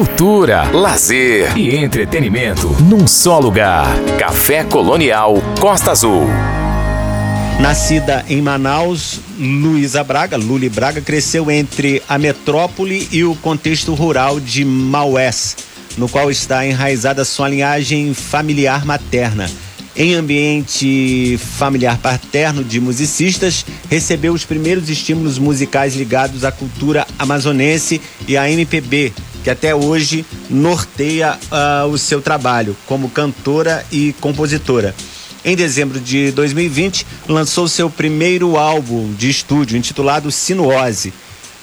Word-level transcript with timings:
cultura, 0.00 0.62
lazer 0.72 1.58
e 1.58 1.76
entretenimento 1.76 2.68
num 2.80 3.06
só 3.06 3.38
lugar. 3.38 3.86
Café 4.18 4.64
Colonial 4.64 5.34
Costa 5.60 5.90
Azul. 5.90 6.26
Nascida 7.60 8.24
em 8.26 8.40
Manaus, 8.40 9.20
Luísa 9.38 10.02
Braga, 10.02 10.38
Luli 10.38 10.70
Braga, 10.70 11.02
cresceu 11.02 11.50
entre 11.50 12.02
a 12.08 12.16
metrópole 12.16 13.06
e 13.12 13.24
o 13.24 13.34
contexto 13.34 13.92
rural 13.92 14.40
de 14.40 14.64
Maués, 14.64 15.54
no 15.98 16.08
qual 16.08 16.30
está 16.30 16.66
enraizada 16.66 17.22
sua 17.22 17.50
linhagem 17.50 18.14
familiar 18.14 18.86
materna. 18.86 19.50
Em 19.94 20.14
ambiente 20.14 21.38
familiar 21.58 21.98
paterno 21.98 22.64
de 22.64 22.80
musicistas, 22.80 23.66
recebeu 23.90 24.32
os 24.32 24.46
primeiros 24.46 24.88
estímulos 24.88 25.38
musicais 25.38 25.94
ligados 25.94 26.42
à 26.42 26.50
cultura 26.50 27.06
amazonense 27.18 28.00
e 28.26 28.34
à 28.34 28.50
MPB, 28.50 29.12
que 29.42 29.50
até 29.50 29.74
hoje 29.74 30.24
norteia 30.48 31.38
uh, 31.50 31.88
o 31.88 31.98
seu 31.98 32.20
trabalho 32.20 32.76
como 32.86 33.08
cantora 33.08 33.84
e 33.90 34.14
compositora. 34.20 34.94
Em 35.44 35.56
dezembro 35.56 35.98
de 35.98 36.30
2020, 36.32 37.06
lançou 37.26 37.66
seu 37.66 37.88
primeiro 37.88 38.58
álbum 38.58 39.12
de 39.14 39.30
estúdio, 39.30 39.76
intitulado 39.76 40.30
Sinuose. 40.30 41.14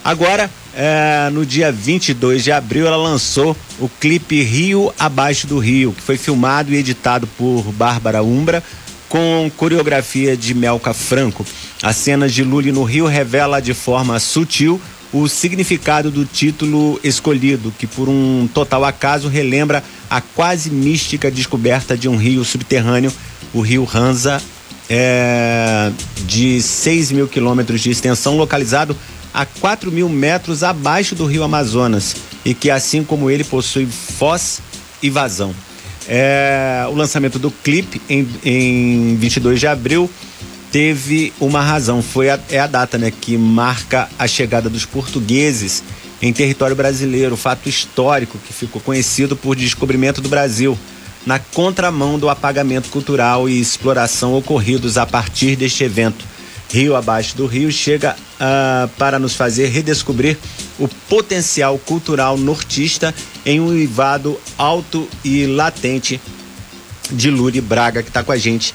Agora, 0.03 0.49
é, 0.73 1.29
no 1.31 1.45
dia 1.45 1.71
22 1.71 2.43
de 2.43 2.51
abril, 2.51 2.87
ela 2.87 2.97
lançou 2.97 3.55
o 3.79 3.89
clipe 3.89 4.41
Rio 4.41 4.93
Abaixo 4.97 5.45
do 5.45 5.59
Rio, 5.59 5.91
que 5.91 6.01
foi 6.01 6.17
filmado 6.17 6.73
e 6.73 6.77
editado 6.77 7.27
por 7.37 7.63
Bárbara 7.73 8.23
Umbra, 8.23 8.63
com 9.09 9.51
coreografia 9.57 10.35
de 10.35 10.53
Melka 10.53 10.93
Franco. 10.93 11.45
As 11.83 11.95
cenas 11.97 12.33
de 12.33 12.43
Lully 12.43 12.71
no 12.71 12.83
Rio 12.83 13.05
revela 13.05 13.59
de 13.59 13.73
forma 13.73 14.19
sutil 14.19 14.81
o 15.13 15.27
significado 15.27 16.11
do 16.11 16.25
título 16.25 16.99
escolhido, 17.03 17.73
que 17.77 17.87
por 17.87 18.09
um 18.09 18.47
total 18.53 18.83
acaso 18.83 19.27
relembra 19.27 19.83
a 20.09 20.21
quase 20.21 20.69
mística 20.69 21.31
descoberta 21.31 21.97
de 21.97 22.09
um 22.09 22.17
rio 22.17 22.43
subterrâneo, 22.43 23.11
o 23.53 23.61
rio 23.61 23.83
Ranza, 23.83 24.41
é, 24.89 25.91
de 26.25 26.61
6 26.61 27.11
mil 27.11 27.27
quilômetros 27.27 27.81
de 27.81 27.89
extensão, 27.89 28.37
localizado 28.37 28.95
a 29.33 29.45
4 29.45 29.91
mil 29.91 30.09
metros 30.09 30.63
abaixo 30.63 31.15
do 31.15 31.25
rio 31.25 31.43
Amazonas 31.43 32.15
e 32.43 32.53
que, 32.53 32.69
assim 32.69 33.03
como 33.03 33.29
ele, 33.29 33.43
possui 33.43 33.85
foz 33.85 34.61
e 35.01 35.09
vazão. 35.09 35.53
É, 36.07 36.85
o 36.89 36.95
lançamento 36.95 37.37
do 37.37 37.51
clipe 37.51 38.01
em, 38.09 38.27
em 38.43 39.15
22 39.17 39.59
de 39.59 39.67
abril 39.67 40.09
teve 40.71 41.33
uma 41.39 41.61
razão, 41.61 42.01
foi 42.01 42.29
a, 42.29 42.39
é 42.49 42.59
a 42.59 42.67
data 42.67 42.97
né, 42.97 43.11
que 43.11 43.37
marca 43.37 44.09
a 44.17 44.27
chegada 44.27 44.69
dos 44.69 44.85
portugueses 44.85 45.83
em 46.21 46.33
território 46.33 46.75
brasileiro, 46.75 47.37
fato 47.37 47.69
histórico 47.69 48.37
que 48.39 48.53
ficou 48.53 48.81
conhecido 48.81 49.35
por 49.35 49.55
descobrimento 49.55 50.21
do 50.21 50.29
Brasil, 50.29 50.77
na 51.25 51.39
contramão 51.39 52.17
do 52.17 52.29
apagamento 52.29 52.89
cultural 52.89 53.47
e 53.47 53.59
exploração 53.59 54.33
ocorridos 54.33 54.97
a 54.97 55.05
partir 55.05 55.55
deste 55.55 55.83
evento. 55.83 56.25
Rio 56.69 56.95
Abaixo 56.95 57.35
do 57.37 57.45
Rio 57.45 57.71
chega 57.71 58.15
uh, 58.15 58.87
para 58.97 59.17
nos 59.19 59.35
fazer 59.35 59.67
redescobrir 59.67 60.37
o 60.77 60.87
potencial 60.87 61.77
cultural 61.79 62.37
nortista 62.37 63.13
em 63.45 63.59
um 63.59 63.67
uivado 63.67 64.39
alto 64.57 65.07
e 65.23 65.45
latente 65.45 66.19
de 67.11 67.29
Luli 67.29 67.61
Braga, 67.61 68.03
que 68.03 68.09
está 68.09 68.23
com 68.23 68.33
a 68.33 68.37
gente 68.37 68.73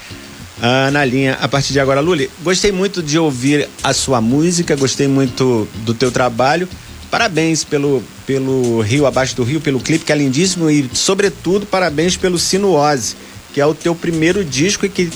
uh, 0.62 0.91
na 0.92 1.05
linha 1.05 1.36
a 1.41 1.48
partir 1.48 1.72
de 1.72 1.80
agora. 1.80 2.00
Luli, 2.00 2.30
gostei 2.42 2.70
muito 2.70 3.02
de 3.02 3.18
ouvir 3.18 3.68
a 3.82 3.92
sua 3.92 4.20
música, 4.20 4.77
gostei 4.77 5.08
muito 5.08 5.68
do 5.84 5.92
teu 5.92 6.12
trabalho. 6.12 6.68
Parabéns 7.10 7.62
pelo, 7.64 8.02
pelo 8.24 8.80
Rio 8.80 9.06
Abaixo 9.06 9.36
do 9.36 9.42
Rio, 9.42 9.60
pelo 9.60 9.80
clipe 9.80 10.05
que 10.05 10.12
é 10.12 10.16
lindíssimo 10.16 10.70
e, 10.70 10.88
sobretudo, 10.94 11.66
parabéns 11.66 12.16
pelo 12.16 12.38
Sinuose, 12.38 13.16
que 13.52 13.60
é 13.60 13.66
o 13.66 13.74
teu 13.74 13.94
primeiro 13.94 14.42
disco 14.42 14.86
e 14.86 14.88
que 14.88 15.10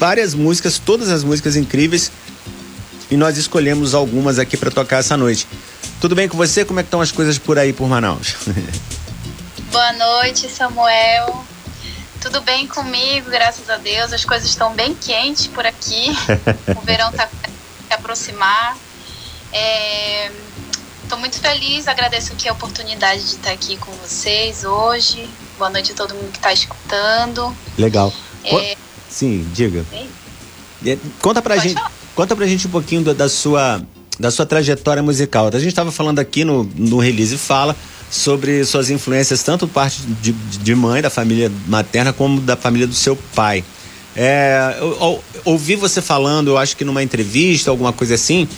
várias 0.00 0.34
músicas, 0.34 0.78
todas 0.78 1.08
as 1.10 1.22
músicas 1.22 1.54
incríveis, 1.54 2.10
e 3.08 3.16
nós 3.16 3.38
escolhemos 3.38 3.94
algumas 3.94 4.38
aqui 4.38 4.56
para 4.56 4.70
tocar 4.70 4.98
essa 4.98 5.16
noite. 5.16 5.46
Tudo 6.00 6.16
bem 6.16 6.28
com 6.28 6.36
você? 6.36 6.64
Como 6.64 6.80
é 6.80 6.82
que 6.82 6.88
estão 6.88 7.00
as 7.00 7.12
coisas 7.12 7.38
por 7.38 7.56
aí 7.56 7.72
por 7.72 7.88
Manaus? 7.88 8.34
Boa 9.70 9.92
noite, 9.92 10.50
Samuel. 10.50 11.44
Tudo 12.20 12.40
bem 12.40 12.66
comigo, 12.66 13.30
graças 13.30 13.70
a 13.70 13.76
Deus. 13.76 14.12
As 14.12 14.24
coisas 14.24 14.48
estão 14.48 14.74
bem 14.74 14.94
quentes 14.94 15.46
por 15.46 15.64
aqui. 15.64 16.08
o 16.76 16.80
verão 16.84 17.10
está 17.10 17.28
se 17.28 17.94
aproximar. 17.94 18.76
Estou 21.02 21.16
é... 21.16 21.20
muito 21.20 21.38
feliz, 21.38 21.86
agradeço 21.86 22.32
aqui 22.32 22.48
a 22.48 22.52
oportunidade 22.52 23.20
de 23.20 23.36
estar 23.36 23.52
aqui 23.52 23.76
com 23.76 23.92
vocês 23.92 24.64
hoje. 24.64 25.28
Boa 25.56 25.70
noite 25.70 25.92
a 25.92 25.94
todo 25.94 26.14
mundo 26.14 26.32
que 26.32 26.38
está 26.38 26.52
escutando. 26.52 27.54
Legal. 27.78 28.12
É... 28.44 28.76
Sim, 29.08 29.48
diga. 29.54 29.84
Sim. 29.90 30.98
Conta 31.20 31.40
pra 31.40 31.54
Pode 31.54 31.68
gente, 31.68 31.78
falar. 31.78 31.92
conta 32.14 32.36
pra 32.36 32.46
gente 32.46 32.66
um 32.66 32.70
pouquinho 32.70 33.02
da, 33.02 33.12
da, 33.12 33.28
sua 33.28 33.80
da 34.18 34.30
sua 34.30 34.44
trajetória 34.44 35.02
musical. 35.02 35.48
A 35.48 35.58
gente 35.58 35.68
estava 35.68 35.92
falando 35.92 36.18
aqui 36.18 36.44
no, 36.44 36.64
no 36.64 36.98
Release 36.98 37.38
Fala 37.38 37.76
sobre 38.10 38.64
suas 38.64 38.90
influências, 38.90 39.42
tanto 39.42 39.68
parte 39.68 40.02
de, 40.20 40.32
de 40.32 40.74
mãe, 40.74 41.02
da 41.02 41.10
família 41.10 41.50
materna, 41.66 42.12
como 42.12 42.40
da 42.40 42.56
família 42.56 42.86
do 42.86 42.94
seu 42.94 43.16
pai. 43.34 43.64
É, 44.16 44.76
eu, 44.80 44.96
eu, 45.00 45.22
ouvi 45.44 45.76
você 45.76 46.00
falando, 46.02 46.48
eu 46.48 46.58
acho 46.58 46.76
que 46.76 46.84
numa 46.84 47.02
entrevista, 47.02 47.70
alguma 47.70 47.92
coisa 47.92 48.14
assim, 48.14 48.48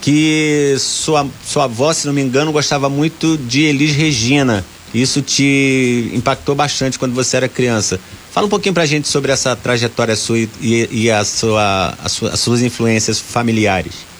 que 0.00 0.74
sua, 0.78 1.26
sua 1.46 1.64
avó, 1.64 1.92
se 1.92 2.06
não 2.06 2.14
me 2.14 2.22
engano, 2.22 2.50
gostava 2.52 2.88
muito 2.88 3.36
de 3.36 3.62
Elis 3.62 3.94
Regina. 3.94 4.64
Isso 4.94 5.20
te 5.20 6.10
impactou 6.14 6.54
bastante 6.54 6.98
quando 6.98 7.14
você 7.14 7.36
era 7.36 7.48
criança. 7.48 8.00
Fala 8.32 8.46
um 8.46 8.50
pouquinho 8.50 8.74
pra 8.74 8.86
gente 8.86 9.08
sobre 9.08 9.32
essa 9.32 9.54
trajetória 9.54 10.16
sua 10.16 10.38
e, 10.38 10.88
e 10.90 11.10
a 11.10 11.24
sua, 11.24 11.94
a 12.02 12.08
sua, 12.08 12.30
as 12.30 12.40
suas 12.40 12.62
influências 12.62 13.18
familiares. 13.18 14.15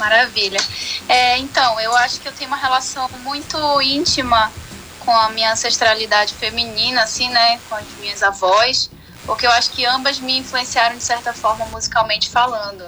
Maravilha. 0.00 0.58
É, 1.06 1.36
então, 1.36 1.78
eu 1.78 1.94
acho 1.98 2.20
que 2.22 2.26
eu 2.26 2.32
tenho 2.32 2.48
uma 2.48 2.56
relação 2.56 3.06
muito 3.22 3.56
íntima 3.82 4.50
com 4.98 5.14
a 5.14 5.28
minha 5.28 5.52
ancestralidade 5.52 6.34
feminina, 6.34 7.02
assim, 7.02 7.28
né, 7.28 7.60
com 7.68 7.74
as 7.74 7.84
minhas 7.96 8.22
avós, 8.22 8.90
porque 9.26 9.46
eu 9.46 9.50
acho 9.52 9.70
que 9.70 9.84
ambas 9.84 10.18
me 10.18 10.38
influenciaram 10.38 10.96
de 10.96 11.04
certa 11.04 11.34
forma 11.34 11.66
musicalmente 11.66 12.30
falando. 12.30 12.82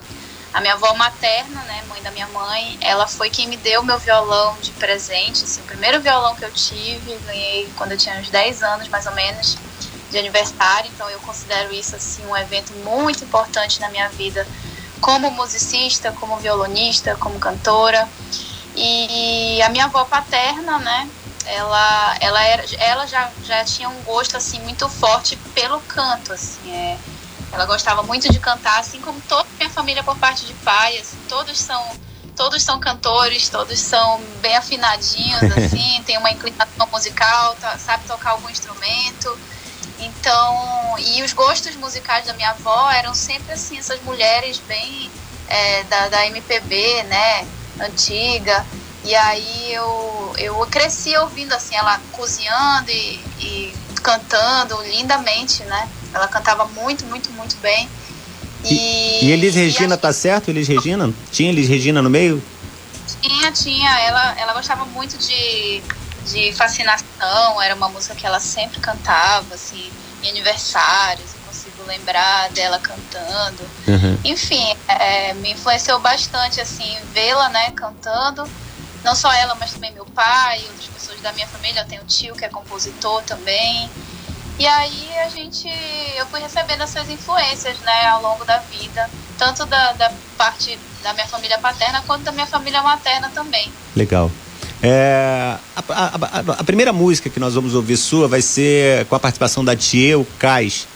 A 0.55 0.61
minha 0.63 0.73
avó 0.73 0.95
materna, 0.95 1.63
né, 1.65 1.83
mãe 1.87 2.03
da 2.03 2.11
minha 2.11 2.29
mãe, 2.29 2.79
ela 2.81 3.07
foi 3.07 3.29
quem 3.29 3.47
me 3.47 3.59
deu 3.59 3.83
meu 3.83 3.99
violão 3.99 4.59
de 4.61 4.73
presente, 4.73 5.45
assim, 5.45 5.61
o 5.61 5.65
primeiro 5.65 6.01
violão 6.01 6.35
que 6.35 6.45
eu 6.47 6.53
tive, 6.53 7.19
ganhei 7.27 7.71
quando 7.77 7.93
eu 7.93 7.99
tinha 7.99 8.19
uns 8.19 8.31
10 8.31 8.63
anos, 8.63 8.89
mais 8.89 9.07
ou 9.07 9.15
menos, 9.15 9.59
de 10.11 10.19
aniversário, 10.19 10.91
então 10.95 11.09
eu 11.11 11.21
considero 11.21 11.73
isso, 11.75 11.95
assim, 11.95 12.25
um 12.27 12.37
evento 12.37 12.73
muito 12.75 13.25
importante 13.25 13.81
na 13.81 13.91
minha 13.91 14.09
vida, 14.09 14.47
como 15.03 15.31
musicista, 15.33 16.13
como 16.13 16.39
violonista, 16.39 17.17
como 17.17 17.39
cantora. 17.39 18.09
E 18.75 19.61
a 19.61 19.69
minha 19.69 19.85
avó 19.85 20.05
paterna, 20.05 20.79
né, 20.79 21.11
ela, 21.45 22.17
ela, 22.21 22.43
era, 22.43 22.65
ela 22.79 23.07
já, 23.07 23.31
já 23.43 23.63
tinha 23.65 23.89
um 23.89 24.03
gosto 24.03 24.37
assim 24.37 24.61
muito 24.61 24.89
forte 24.89 25.37
pelo 25.55 25.81
canto, 25.81 26.33
assim, 26.33 26.73
é, 26.73 26.97
ela 27.53 27.67
gostava 27.67 28.03
muito 28.03 28.33
de 28.33 28.39
cantar, 28.39 28.79
assim 28.81 29.01
como 29.01 29.21
toda 29.23 29.43
a 29.43 29.59
minha 29.59 29.69
família 29.69 30.03
por 30.03 30.17
parte 30.17 30.47
de 30.47 30.55
pai, 30.55 30.97
assim, 30.99 31.19
todos 31.29 31.59
são 31.59 31.83
todos 32.35 32.63
são 32.63 32.81
cantores, 32.81 33.51
todos 33.51 33.79
são 33.79 34.19
bem 34.41 34.57
afinadinhos, 34.57 35.43
assim, 35.53 36.03
tem 36.07 36.17
uma 36.17 36.31
inclinação 36.31 36.89
musical, 36.91 37.55
tá, 37.57 37.79
sabe 37.79 38.05
tocar 38.07 38.31
algum 38.31 38.49
instrumento. 38.49 39.39
Então, 40.05 40.97
e 40.99 41.23
os 41.23 41.33
gostos 41.33 41.77
musicais 41.77 42.27
da 42.27 42.35
minha 42.35 42.51
avó 42.51 42.91
eram 42.91 43.15
sempre 43.15 43.53
assim, 43.53 43.79
essas 43.79 44.03
mulheres 44.03 44.61
bem 44.67 45.11
é, 45.49 45.85
da, 45.85 46.09
da 46.09 46.27
MPB, 46.27 47.05
né, 47.05 47.47
antiga. 47.81 48.65
E 49.05 49.15
aí 49.15 49.73
eu, 49.73 50.35
eu 50.39 50.55
cresci 50.67 51.17
ouvindo 51.17 51.53
assim, 51.53 51.75
ela 51.75 52.01
cozinhando 52.13 52.91
e, 52.91 53.21
e 53.41 53.75
cantando 54.03 54.81
lindamente, 54.83 55.63
né? 55.65 55.89
Ela 56.13 56.29
cantava 56.29 56.67
muito, 56.67 57.05
muito, 57.07 57.31
muito 57.33 57.57
bem. 57.57 57.89
E, 58.65 59.25
e 59.25 59.31
Elis 59.31 59.55
Regina, 59.55 59.95
e 59.95 59.99
tá 59.99 60.13
certo? 60.13 60.51
Elis 60.51 60.69
Regina? 60.69 61.13
Tinha 61.31 61.51
Elis 61.51 61.69
Regina 61.69 62.01
no 62.01 62.11
meio? 62.11 62.43
Tinha, 63.21 63.51
tinha. 63.51 64.01
Ela, 64.01 64.39
ela 64.39 64.53
gostava 64.53 64.85
muito 64.87 65.19
de 65.19 65.83
de 66.25 66.53
fascinação, 66.55 67.61
era 67.61 67.75
uma 67.75 67.89
música 67.89 68.15
que 68.15 68.27
ela 68.27 68.41
sempre 68.41 68.79
cantava, 68.79 69.55
assim, 69.55 69.93
em 70.23 70.31
aniversários, 70.31 71.35
eu 71.35 71.41
consigo 71.41 71.83
lembrar 71.85 72.51
dela 72.51 72.79
cantando. 72.79 73.63
Uhum. 73.89 74.19
Enfim, 74.25 74.77
é, 74.89 75.35
me 75.35 75.53
influenciou 75.53 75.99
bastante, 76.01 76.61
assim, 76.61 76.97
vê-la, 77.13 77.49
né, 77.49 77.71
cantando. 77.73 78.49
Não 79.05 79.17
só 79.17 79.33
ela, 79.33 79.55
mas 79.57 79.73
também 79.73 79.93
meu 79.93 80.07
pai, 80.07 80.61
outras 80.69 80.89
pessoas 80.89 81.21
da 81.21 81.33
minha 81.33 81.47
família. 81.49 81.81
Eu 81.81 81.87
tenho 81.87 82.03
um 82.03 82.07
tio 82.07 82.37
que 82.37 82.45
é 82.45 82.49
compositor 82.49 83.23
também. 83.23 83.91
E 84.59 84.67
aí 84.67 85.19
a 85.19 85.29
gente, 85.29 85.69
eu 86.17 86.27
fui 86.29 86.39
recebendo 86.41 86.83
essas 86.83 87.09
influências, 87.09 87.81
né, 87.81 88.07
ao 88.07 88.23
longo 88.23 88.45
da 88.45 88.59
vida, 88.59 89.11
tanto 89.37 89.67
da, 89.67 89.93
da 89.93 90.13
parte 90.37 90.79
da 91.03 91.13
minha 91.15 91.27
família 91.27 91.59
paterna 91.59 92.03
quanto 92.03 92.23
da 92.23 92.33
minha 92.33 92.47
família 92.47 92.81
materna 92.83 93.29
também. 93.31 93.75
Legal. 93.97 94.31
É, 94.83 95.57
a, 95.77 95.83
a, 95.89 96.41
a, 96.59 96.65
primeira 96.65 96.93
música 96.93 97.31
que 97.31 97.39
nós 97.39 97.55
vamos 97.55 97.73
ouvir 97.75 97.97
sua 97.97 98.27
vai 98.27 98.43
ser 98.43 99.05
com 99.07 99.15
a 99.15 99.21
participação 99.21 99.65
da 99.65 99.77
Tieu 99.77 100.27
Cais, 100.41 100.89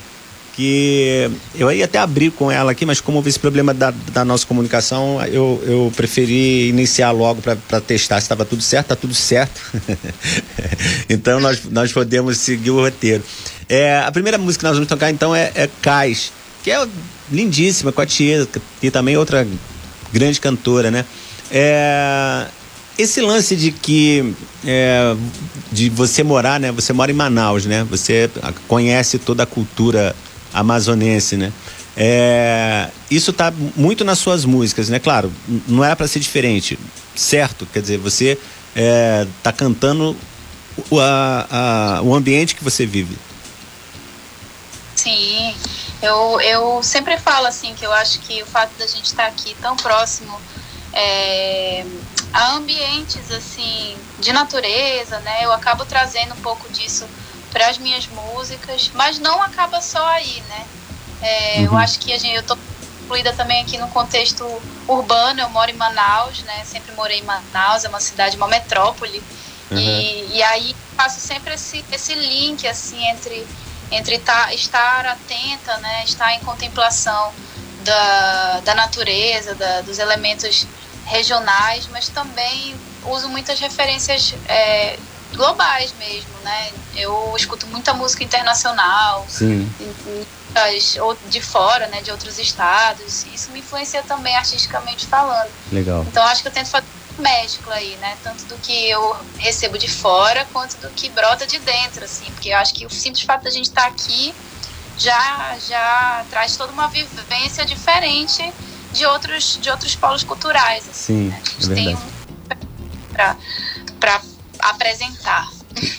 que 0.56 1.30
eu 1.54 1.70
ia 1.70 1.84
até 1.84 1.98
abrir 1.98 2.32
com 2.32 2.50
ela 2.50 2.72
aqui, 2.72 2.84
mas 2.84 3.00
como 3.00 3.18
houve 3.18 3.28
esse 3.28 3.38
problema 3.38 3.72
da, 3.72 3.92
da 4.10 4.24
nossa 4.24 4.44
comunicação, 4.44 5.22
eu, 5.26 5.62
eu 5.64 5.92
preferi 5.94 6.68
iniciar 6.68 7.12
logo 7.12 7.40
para 7.42 7.80
testar 7.80 8.16
se 8.16 8.24
estava 8.24 8.44
tudo 8.44 8.62
certo, 8.62 8.86
está 8.86 8.96
tudo 8.96 9.14
certo. 9.14 9.60
então 11.08 11.38
nós, 11.38 11.62
nós 11.70 11.92
podemos 11.92 12.38
seguir 12.38 12.70
o 12.70 12.80
roteiro. 12.80 13.22
É, 13.68 14.00
a 14.00 14.10
primeira 14.10 14.38
música 14.38 14.62
que 14.62 14.66
nós 14.66 14.76
vamos 14.76 14.88
tocar 14.88 15.10
então 15.10 15.36
é, 15.36 15.52
é 15.54 15.68
Cais, 15.80 16.32
que 16.64 16.72
é 16.72 16.88
lindíssima, 17.30 17.92
com 17.92 18.00
a 18.00 18.06
Tia, 18.06 18.48
e 18.82 18.90
também 18.90 19.16
outra 19.16 19.46
grande 20.12 20.40
cantora, 20.40 20.90
né? 20.90 21.04
É, 21.50 22.46
esse 22.98 23.20
lance 23.20 23.54
de 23.54 23.70
que 23.70 24.34
é, 24.64 25.14
de 25.70 25.90
você 25.90 26.22
morar, 26.22 26.58
né? 26.58 26.72
Você 26.72 26.92
mora 26.92 27.10
em 27.10 27.14
Manaus, 27.14 27.66
né? 27.66 27.84
Você 27.90 28.30
conhece 28.66 29.18
toda 29.18 29.42
a 29.42 29.46
cultura 29.46 30.14
amazonense, 30.52 31.36
né? 31.36 31.52
É, 31.96 32.88
isso 33.10 33.30
está 33.30 33.52
muito 33.74 34.04
nas 34.04 34.18
suas 34.18 34.44
músicas, 34.44 34.88
né? 34.88 34.98
Claro, 34.98 35.32
não 35.66 35.82
era 35.82 35.96
para 35.96 36.06
ser 36.06 36.20
diferente, 36.20 36.78
certo? 37.14 37.66
Quer 37.72 37.80
dizer, 37.80 37.98
você 37.98 38.32
está 38.32 38.40
é, 38.76 39.26
tá 39.42 39.52
cantando 39.52 40.16
o, 40.90 41.00
a, 41.00 41.46
a, 41.50 42.02
o 42.02 42.14
ambiente 42.14 42.54
que 42.54 42.62
você 42.62 42.84
vive. 42.84 43.16
Sim, 44.94 45.54
eu, 46.02 46.40
eu 46.40 46.82
sempre 46.82 47.16
falo 47.18 47.46
assim 47.46 47.74
que 47.74 47.86
eu 47.86 47.92
acho 47.92 48.18
que 48.20 48.42
o 48.42 48.46
fato 48.46 48.72
da 48.78 48.86
gente 48.86 49.06
estar 49.06 49.24
tá 49.24 49.28
aqui 49.28 49.56
tão 49.60 49.76
próximo 49.76 50.38
é, 50.96 51.84
a 52.32 52.52
ambientes 52.52 53.30
assim 53.30 53.96
de 54.18 54.32
natureza, 54.32 55.20
né? 55.20 55.44
Eu 55.44 55.52
acabo 55.52 55.84
trazendo 55.84 56.32
um 56.32 56.40
pouco 56.40 56.66
disso 56.72 57.06
para 57.52 57.68
as 57.68 57.76
minhas 57.76 58.06
músicas, 58.06 58.90
mas 58.94 59.18
não 59.18 59.42
acaba 59.42 59.80
só 59.82 60.04
aí, 60.08 60.42
né? 60.48 60.66
É, 61.20 61.56
uhum. 61.58 61.64
Eu 61.66 61.76
acho 61.76 61.98
que 61.98 62.12
a 62.12 62.18
gente, 62.18 62.34
eu 62.34 62.42
tô 62.42 62.56
incluída 63.02 63.32
também 63.34 63.62
aqui 63.62 63.76
no 63.76 63.88
contexto 63.88 64.44
urbano. 64.88 65.40
Eu 65.40 65.50
moro 65.50 65.70
em 65.70 65.74
Manaus, 65.74 66.42
né? 66.44 66.64
Sempre 66.64 66.92
morei 66.94 67.20
em 67.20 67.24
Manaus, 67.24 67.84
é 67.84 67.88
uma 67.88 68.00
cidade, 68.00 68.36
uma 68.36 68.48
metrópole. 68.48 69.22
Uhum. 69.70 69.78
E, 69.78 70.36
e 70.36 70.42
aí 70.42 70.74
faço 70.96 71.20
sempre 71.20 71.54
esse, 71.54 71.84
esse 71.92 72.14
link 72.14 72.66
assim 72.66 73.06
entre 73.08 73.46
entre 73.90 74.18
tá, 74.18 74.52
estar 74.52 75.06
atenta, 75.06 75.76
né? 75.78 76.04
Estar 76.04 76.34
em 76.34 76.40
contemplação 76.40 77.32
da, 77.84 78.60
da 78.60 78.74
natureza, 78.74 79.54
da, 79.54 79.82
dos 79.82 79.98
elementos 79.98 80.66
regionais, 81.06 81.88
mas 81.88 82.08
também 82.08 82.74
uso 83.04 83.28
muitas 83.28 83.58
referências 83.60 84.34
é, 84.46 84.98
globais 85.34 85.92
mesmo, 85.92 86.32
né? 86.42 86.72
Eu 86.94 87.32
escuto 87.36 87.66
muita 87.68 87.94
música 87.94 88.24
internacional, 88.24 89.24
Sim. 89.28 89.70
de 91.28 91.40
fora, 91.40 91.86
né, 91.88 92.00
de 92.02 92.10
outros 92.10 92.38
estados. 92.38 93.24
Isso 93.26 93.52
me 93.52 93.60
influencia 93.60 94.02
também 94.02 94.34
artisticamente 94.36 95.06
falando. 95.06 95.50
Legal. 95.70 96.04
Então 96.08 96.24
acho 96.24 96.42
que 96.42 96.48
eu 96.48 96.52
tento 96.52 96.70
fazer 96.70 96.86
mescla 97.18 97.74
aí, 97.74 97.96
né? 97.96 98.16
Tanto 98.22 98.44
do 98.46 98.58
que 98.58 98.90
eu 98.90 99.16
recebo 99.38 99.78
de 99.78 99.88
fora 99.88 100.46
quanto 100.52 100.76
do 100.78 100.90
que 100.90 101.08
brota 101.10 101.46
de 101.46 101.58
dentro, 101.60 102.04
assim, 102.04 102.26
porque 102.32 102.50
eu 102.50 102.58
acho 102.58 102.74
que 102.74 102.84
o 102.84 102.90
simples 102.90 103.24
fato 103.24 103.44
da 103.44 103.50
gente 103.50 103.66
estar 103.66 103.82
tá 103.82 103.88
aqui 103.88 104.34
já 104.98 105.56
já 105.58 106.24
traz 106.30 106.56
toda 106.56 106.72
uma 106.72 106.88
vivência 106.88 107.64
diferente 107.64 108.42
de 108.96 109.04
outros, 109.04 109.58
de 109.60 109.70
outros 109.70 109.94
polos 109.94 110.24
culturais. 110.24 110.84
Assim, 110.88 111.14
Sim, 111.14 111.28
né? 111.28 111.40
A 111.44 111.48
gente 111.48 111.72
é 111.72 111.74
tem 111.74 111.94
um 111.94 112.16
para 114.00 114.20
apresentar. 114.60 115.48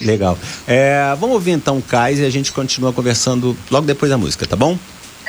Legal. 0.02 0.38
É, 0.68 1.16
vamos 1.20 1.36
ouvir 1.36 1.52
então 1.52 1.78
o 1.78 1.82
Kais 1.82 2.20
e 2.20 2.26
a 2.26 2.30
gente 2.30 2.52
continua 2.52 2.92
conversando 2.92 3.56
logo 3.70 3.86
depois 3.86 4.10
da 4.10 4.18
música, 4.18 4.46
tá 4.46 4.56
bom? 4.56 4.78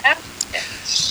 É. 0.02 0.16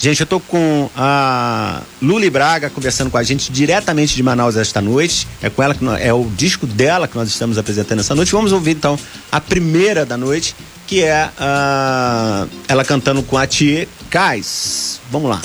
Gente, 0.01 0.21
eu 0.21 0.27
tô 0.27 0.39
com 0.39 0.89
a 0.95 1.81
Luli 2.01 2.29
Braga 2.29 2.69
conversando 2.69 3.11
com 3.11 3.17
a 3.17 3.23
gente 3.23 3.51
diretamente 3.51 4.15
de 4.15 4.23
Manaus 4.23 4.55
esta 4.55 4.81
noite. 4.81 5.27
É 5.41 5.49
com 5.49 5.61
ela 5.61 5.75
que 5.75 5.83
nós, 5.83 6.01
é 6.01 6.11
o 6.11 6.25
disco 6.35 6.65
dela 6.65 7.07
que 7.07 7.15
nós 7.15 7.29
estamos 7.29 7.57
apresentando 7.57 7.99
essa 7.99 8.15
noite. 8.15 8.31
Vamos 8.31 8.51
ouvir 8.51 8.71
então 8.71 8.97
a 9.31 9.39
primeira 9.39 10.05
da 10.05 10.17
noite, 10.17 10.55
que 10.87 11.03
é 11.03 11.29
uh, 11.29 12.49
ela 12.67 12.83
cantando 12.83 13.21
com 13.21 13.37
a 13.37 13.45
Tia 13.45 13.87
Cais. 14.09 14.99
Vamos 15.11 15.29
lá. 15.29 15.41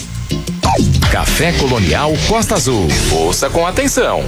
Café 1.13 1.53
Colonial 1.53 2.15
Costa 2.27 2.55
Azul. 2.55 2.89
Ouça 3.11 3.51
com 3.51 3.67
atenção. 3.67 4.25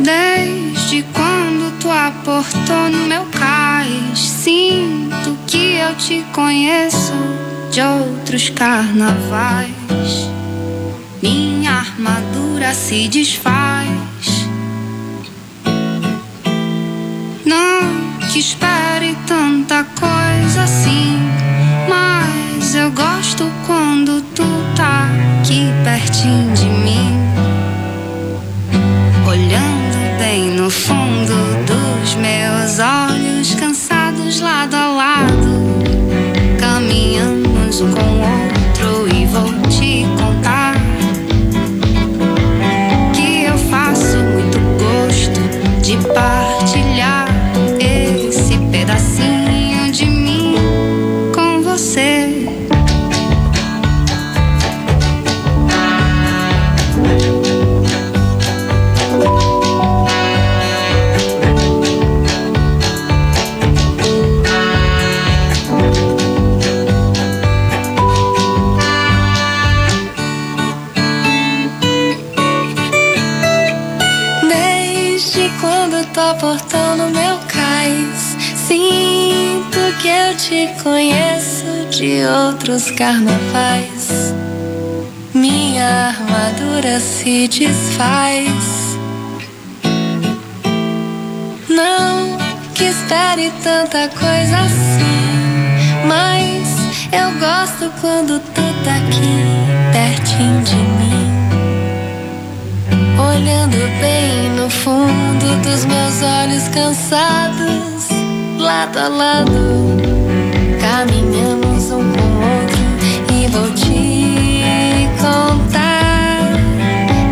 Desde 0.00 1.04
quando 1.12 1.78
tu 1.78 1.88
aportou 1.88 2.90
no 2.90 3.06
meu 3.06 3.26
cais, 3.26 4.18
sinto 4.18 5.38
que 5.46 5.76
eu 5.76 5.94
te 5.94 6.24
conheço 6.32 7.12
de 7.70 7.80
outros 7.80 8.50
carnavais. 8.50 9.70
Minha 11.22 11.74
armadura 11.74 12.74
se 12.74 13.06
desfaz 13.06 13.73
que 18.34 18.40
espere 18.40 19.16
tanta 19.28 19.86
coisa 19.94 20.64
assim, 20.64 21.20
mas 21.88 22.74
eu 22.74 22.90
gosto 22.90 23.48
quando 23.64 24.20
tu 24.34 24.42
tá 24.74 25.08
aqui 25.38 25.72
pertinho 25.84 26.52
de 26.52 26.64
mim, 26.64 27.16
olhando 29.24 30.18
bem 30.18 30.50
no 30.50 30.68
fundo 30.68 31.32
dos 31.64 32.16
meus 32.16 32.80
olhos, 32.80 33.54
cansados 33.54 34.40
lado 34.40 34.74
a 34.74 34.88
lado, 34.88 36.58
caminhamos 36.58 37.80
um 37.82 37.92
com 37.92 38.02
o 38.02 38.18
outro 38.18 39.16
e 39.16 39.26
vou 39.26 39.52
te 39.68 40.06
contar. 40.20 40.74
que 43.12 43.44
eu 43.44 43.56
faço 43.70 44.16
muito 44.16 44.58
gosto 44.82 45.40
de 45.82 45.96
partilhar. 46.08 46.43
Portão 76.14 76.96
no 76.96 77.10
meu 77.10 77.38
cais. 77.48 78.36
Sinto 78.68 79.78
que 80.00 80.08
eu 80.08 80.36
te 80.36 80.82
conheço 80.82 81.64
de 81.90 82.24
outros 82.24 82.90
carnavais. 82.92 84.32
Minha 85.34 86.08
armadura 86.08 87.00
se 87.00 87.48
desfaz. 87.48 88.96
Não 91.68 92.38
que 92.74 92.84
espere 92.84 93.52
tanta 93.62 94.08
coisa 94.08 94.58
assim, 94.58 96.06
mas 96.06 96.68
eu 97.12 97.32
gosto 97.40 97.92
quando 98.00 98.38
tu 98.38 98.62
tá 98.84 98.96
aqui 98.96 99.44
pertinho 99.92 100.62
de 100.62 100.83
olhando 103.34 103.76
bem 104.00 104.50
no 104.50 104.70
fundo 104.70 105.62
dos 105.62 105.84
meus 105.84 106.22
olhos 106.22 106.68
cansados, 106.68 108.08
lado 108.58 108.98
a 108.98 109.08
lado, 109.08 109.96
caminhamos 110.80 111.90
um 111.90 112.12
com 112.12 112.22
o 112.22 112.44
outro 112.58 112.78
e 113.32 113.48
vou 113.48 113.70
te 113.74 115.08
contar 115.20 116.52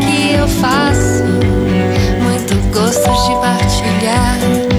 que 0.01 0.35
eu 0.35 0.49
faço 0.49 1.25
muito 2.21 2.55
gosto 2.73 3.11
de 3.27 3.35
partilhar 3.41 4.72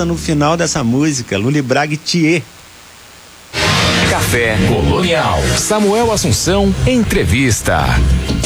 no 0.00 0.16
final 0.16 0.56
dessa 0.56 0.82
música, 0.82 1.36
Luli 1.36 1.60
Braga 1.60 1.92
e 1.92 1.96
Thier. 1.96 2.42
Café 4.08 4.56
Colonial. 4.68 5.38
Samuel 5.58 6.10
Assunção, 6.10 6.74
entrevista. 6.86 7.84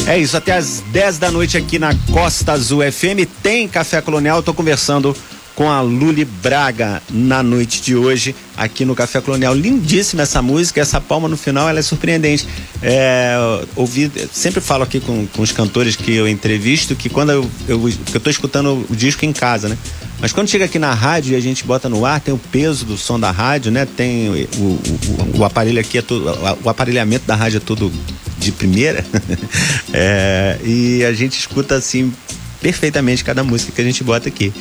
É 0.06 0.18
isso, 0.18 0.36
até 0.36 0.52
às 0.52 0.80
10 0.92 1.18
da 1.18 1.30
noite 1.30 1.56
aqui 1.56 1.78
na 1.78 1.94
Costa 2.12 2.52
Azul 2.52 2.80
FM 2.80 3.26
tem 3.42 3.68
Café 3.68 4.00
Colonial. 4.00 4.40
Estou 4.40 4.54
conversando 4.54 5.16
com 5.56 5.70
a 5.70 5.80
Luli 5.80 6.24
Braga 6.24 7.02
na 7.10 7.42
noite 7.42 7.80
de 7.80 7.96
hoje 7.96 8.36
aqui 8.54 8.84
no 8.84 8.94
Café 8.94 9.22
Colonial. 9.22 9.54
Lindíssima 9.54 10.22
essa 10.22 10.42
música, 10.42 10.82
essa 10.82 11.00
palma 11.00 11.28
no 11.28 11.36
final, 11.36 11.66
ela 11.66 11.78
é 11.78 11.82
surpreendente. 11.82 12.46
É, 12.82 13.34
ouvi, 13.74 14.12
sempre 14.30 14.60
falo 14.60 14.84
aqui 14.84 15.00
com, 15.00 15.26
com 15.26 15.40
os 15.40 15.50
cantores 15.52 15.96
que 15.96 16.14
eu 16.14 16.28
entrevisto 16.28 16.94
que 16.94 17.08
quando 17.08 17.32
eu, 17.32 17.50
eu, 17.66 18.20
tô 18.20 18.28
escutando 18.28 18.86
o 18.88 18.94
disco 18.94 19.24
em 19.24 19.32
casa, 19.32 19.70
né? 19.70 19.78
Mas 20.20 20.30
quando 20.30 20.48
chega 20.48 20.66
aqui 20.66 20.78
na 20.78 20.92
rádio 20.92 21.32
e 21.32 21.36
a 21.36 21.40
gente 21.40 21.64
bota 21.64 21.88
no 21.88 22.04
ar, 22.04 22.20
tem 22.20 22.32
o 22.34 22.38
peso 22.38 22.84
do 22.84 22.96
som 22.98 23.18
da 23.18 23.30
rádio, 23.30 23.72
né? 23.72 23.86
Tem 23.86 24.28
o, 24.28 24.60
o, 24.60 25.38
o 25.38 25.44
aparelho 25.44 25.80
aqui, 25.80 25.98
é 25.98 26.02
todo, 26.02 26.26
o 26.62 26.68
aparelhamento 26.68 27.26
da 27.26 27.34
rádio 27.34 27.56
é 27.56 27.60
todo 27.60 27.90
de 28.38 28.52
primeira. 28.52 29.02
é, 29.92 30.58
e 30.62 31.02
a 31.02 31.14
gente 31.14 31.38
escuta 31.38 31.76
assim 31.76 32.12
perfeitamente 32.60 33.24
cada 33.24 33.42
música 33.42 33.72
que 33.72 33.80
a 33.80 33.84
gente 33.84 34.02
bota 34.02 34.28
aqui. 34.28 34.52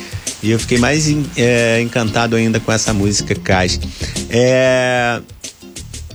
E 0.42 0.50
eu 0.50 0.58
fiquei 0.58 0.78
mais 0.78 1.06
é, 1.36 1.80
encantado 1.80 2.36
ainda 2.36 2.60
com 2.60 2.72
essa 2.72 2.92
música 2.92 3.34
Cais. 3.34 3.80
É, 4.28 5.20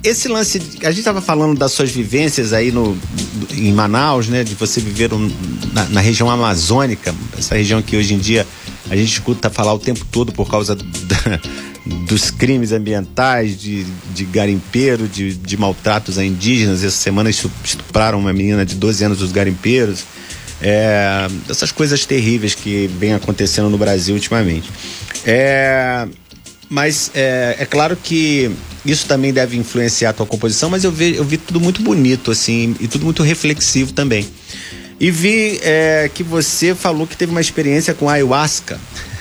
esse 0.04 0.28
lance, 0.28 0.60
a 0.82 0.90
gente 0.90 1.00
estava 1.00 1.22
falando 1.22 1.58
das 1.58 1.72
suas 1.74 1.92
vivências 1.92 2.54
aí 2.54 2.72
no, 2.72 2.98
em 3.54 3.72
Manaus, 3.72 4.28
né? 4.28 4.44
De 4.44 4.56
você 4.56 4.82
viver 4.82 5.14
um, 5.14 5.32
na, 5.74 5.86
na, 5.86 6.02
região 6.02 6.30
amazônica, 6.30 7.14
essa 7.38 7.56
região 7.56 7.82
que 7.82 7.96
hoje 7.96 8.16
em 8.16 8.18
dia 8.18 8.48
a 8.90 8.96
gente 8.96 9.12
escuta 9.12 9.50
falar 9.50 9.74
o 9.74 9.80
tempo 9.80 10.06
todo 10.12 10.32
por 10.32 10.50
causa 10.50 10.76
da, 10.76 10.86
dos 12.08 12.32
crimes 12.32 12.72
ambientais, 12.72 13.60
de, 13.60 13.86
de 14.14 14.26
garimpeiro, 14.26 15.08
de, 15.08 15.36
de 15.36 15.58
maltratos 15.58 16.18
a 16.18 16.26
indígenas. 16.26 16.84
Essa 16.84 16.98
semana 16.98 17.30
estupraram 17.30 18.20
uma 18.20 18.34
menina 18.34 18.66
de 18.66 18.76
12 18.76 19.04
anos 19.04 19.20
dos 19.20 19.32
garimpeiros. 19.32 20.04
É, 20.62 21.28
essas 21.50 21.72
coisas 21.72 22.06
terríveis 22.06 22.54
que 22.54 22.88
vem 23.00 23.14
acontecendo 23.14 23.70
no 23.70 23.78
Brasil 23.78 24.14
ultimamente. 24.14 24.70
É, 25.26 26.08
mas 26.70 27.12
é, 27.14 27.58
é, 27.60 27.66
claro 27.66 27.98
que 28.02 28.52
isso 28.86 29.06
também 29.08 29.34
deve 29.34 29.58
influenciar 29.58 30.12
a 30.12 30.14
tua 30.14 30.26
composição, 30.26 30.70
mas 30.70 30.84
eu 30.84 30.92
vi, 30.92 31.16
eu 31.16 31.24
vi 31.24 31.38
tudo 31.38 31.60
muito 31.60 31.82
bonito, 31.82 32.32
assim, 32.32 32.76
e 32.80 32.88
tudo 32.88 33.06
muito 33.06 33.24
reflexivo 33.24 33.92
também. 33.92 34.28
E 35.00 35.10
vi 35.10 35.60
é, 35.64 36.10
que 36.14 36.24
você 36.24 36.76
falou 36.76 37.08
que 37.08 37.18
teve 37.18 37.32
uma 37.32 37.42
experiência 37.42 37.94
com 37.94 38.08
ayahuasca. 38.08 38.80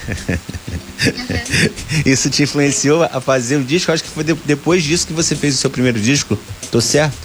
Uhum. 0.09 2.03
Isso 2.05 2.29
te 2.29 2.43
influenciou 2.43 3.03
a 3.03 3.21
fazer 3.21 3.57
o 3.57 3.65
disco? 3.65 3.91
Acho 3.91 4.05
que 4.05 4.11
foi 4.11 4.25
depois 4.25 4.83
disso 4.83 5.07
que 5.07 5.13
você 5.13 5.35
fez 5.35 5.55
o 5.55 5.59
seu 5.59 5.71
primeiro 5.71 5.99
disco. 5.99 6.39
Tô 6.71 6.81
certo? 6.81 7.17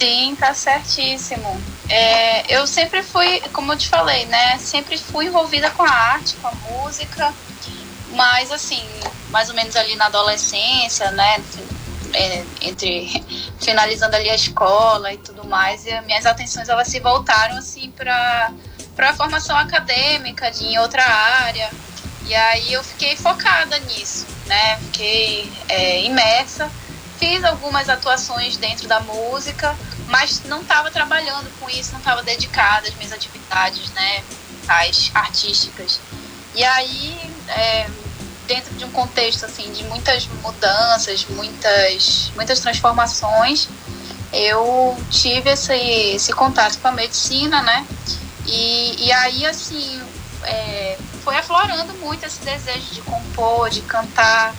Sim, 0.00 0.36
tá 0.38 0.54
certíssimo. 0.54 1.60
É, 1.88 2.54
eu 2.54 2.66
sempre 2.66 3.02
fui, 3.02 3.40
como 3.52 3.72
eu 3.72 3.78
te 3.78 3.88
falei, 3.88 4.26
né? 4.26 4.58
Sempre 4.58 4.98
fui 4.98 5.26
envolvida 5.26 5.70
com 5.70 5.82
a 5.82 5.90
arte, 5.90 6.36
com 6.36 6.48
a 6.48 6.52
música, 6.52 7.32
mas 8.10 8.52
assim, 8.52 8.86
mais 9.30 9.48
ou 9.48 9.54
menos 9.54 9.74
ali 9.74 9.96
na 9.96 10.06
adolescência, 10.06 11.10
né? 11.12 11.42
É, 12.12 12.44
entre 12.62 13.10
finalizando 13.60 14.16
ali 14.16 14.30
a 14.30 14.34
escola 14.34 15.12
e 15.12 15.18
tudo 15.18 15.46
mais, 15.46 15.86
e 15.86 16.00
minhas 16.02 16.26
atenções 16.26 16.68
elas 16.68 16.88
se 16.88 17.00
voltaram 17.00 17.56
assim 17.56 17.90
para 17.90 18.52
para 18.94 19.10
a 19.10 19.14
formação 19.14 19.56
acadêmica 19.56 20.50
de 20.50 20.64
em 20.64 20.78
outra 20.78 21.04
área. 21.04 21.70
E 22.26 22.34
aí 22.34 22.72
eu 22.72 22.82
fiquei 22.82 23.16
focada 23.16 23.78
nisso, 23.78 24.26
né? 24.46 24.76
Fiquei 24.78 25.50
é, 25.68 26.02
imersa 26.02 26.70
fiz 27.18 27.44
algumas 27.44 27.88
atuações 27.88 28.56
dentro 28.56 28.88
da 28.88 29.00
música, 29.00 29.76
mas 30.08 30.42
não 30.44 30.62
estava 30.62 30.90
trabalhando 30.90 31.50
com 31.60 31.68
isso, 31.70 31.92
não 31.92 31.98
estava 31.98 32.22
dedicada 32.22 32.88
às 32.88 32.94
minhas 32.94 33.12
atividades, 33.12 33.90
né, 33.90 34.24
as 34.66 35.10
artísticas. 35.14 36.00
E 36.54 36.64
aí, 36.64 37.18
é, 37.48 37.88
dentro 38.46 38.74
de 38.74 38.84
um 38.84 38.90
contexto 38.90 39.44
assim 39.44 39.70
de 39.72 39.84
muitas 39.84 40.26
mudanças, 40.42 41.26
muitas, 41.30 42.32
muitas 42.34 42.58
transformações, 42.60 43.68
eu 44.32 44.96
tive 45.10 45.50
esse, 45.50 45.72
esse 45.74 46.32
contato 46.32 46.78
com 46.78 46.88
a 46.88 46.92
medicina, 46.92 47.62
né? 47.62 47.86
E, 48.46 49.06
e 49.06 49.12
aí, 49.12 49.46
assim, 49.46 50.02
é, 50.42 50.98
foi 51.22 51.36
aflorando 51.36 51.94
muito 51.94 52.24
esse 52.24 52.40
desejo 52.40 52.94
de 52.94 53.00
compor, 53.02 53.70
de 53.70 53.82
cantar, 53.82 54.54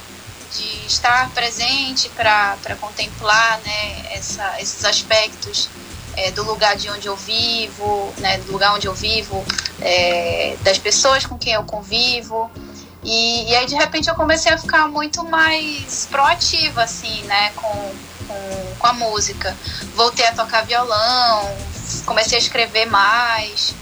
de 0.56 0.86
estar 0.86 1.30
presente 1.32 2.10
para 2.10 2.76
contemplar 2.80 3.60
né, 3.60 4.06
essa, 4.12 4.60
esses 4.60 4.84
aspectos 4.84 5.70
é, 6.16 6.32
do 6.32 6.44
lugar 6.44 6.76
de 6.76 6.90
onde 6.90 7.08
eu 7.08 7.16
vivo, 7.16 8.14
né, 8.18 8.38
do 8.40 8.52
lugar 8.52 8.74
onde 8.74 8.88
eu 8.88 8.94
vivo, 8.94 9.44
é, 9.82 10.58
das 10.62 10.78
pessoas 10.78 11.26
com 11.26 11.38
quem 11.38 11.54
eu 11.54 11.64
convivo. 11.64 12.50
E, 13.04 13.50
e, 13.50 13.56
aí 13.56 13.66
de 13.66 13.76
repente 13.76 14.10
eu 14.10 14.16
comecei 14.16 14.52
a 14.52 14.58
ficar 14.58 14.88
muito 14.90 15.24
mais 15.24 16.08
proativa 16.12 16.84
assim, 16.84 17.22
né, 17.24 17.52
com, 17.56 17.94
com, 18.28 18.76
com 18.80 18.88
a 18.88 18.94
música. 18.94 19.56
Voltei 19.96 20.26
a 20.26 20.34
tocar 20.34 20.66
violão, 20.66 21.56
comecei 22.06 22.38
a 22.38 22.42
escrever 22.42 22.86
mais. 22.88 23.74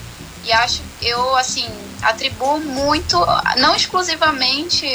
E 0.44 0.52
acho, 0.52 0.82
eu 1.02 1.36
assim, 1.36 1.68
atribuo 2.02 2.60
muito, 2.60 3.18
não 3.58 3.76
exclusivamente 3.76 4.86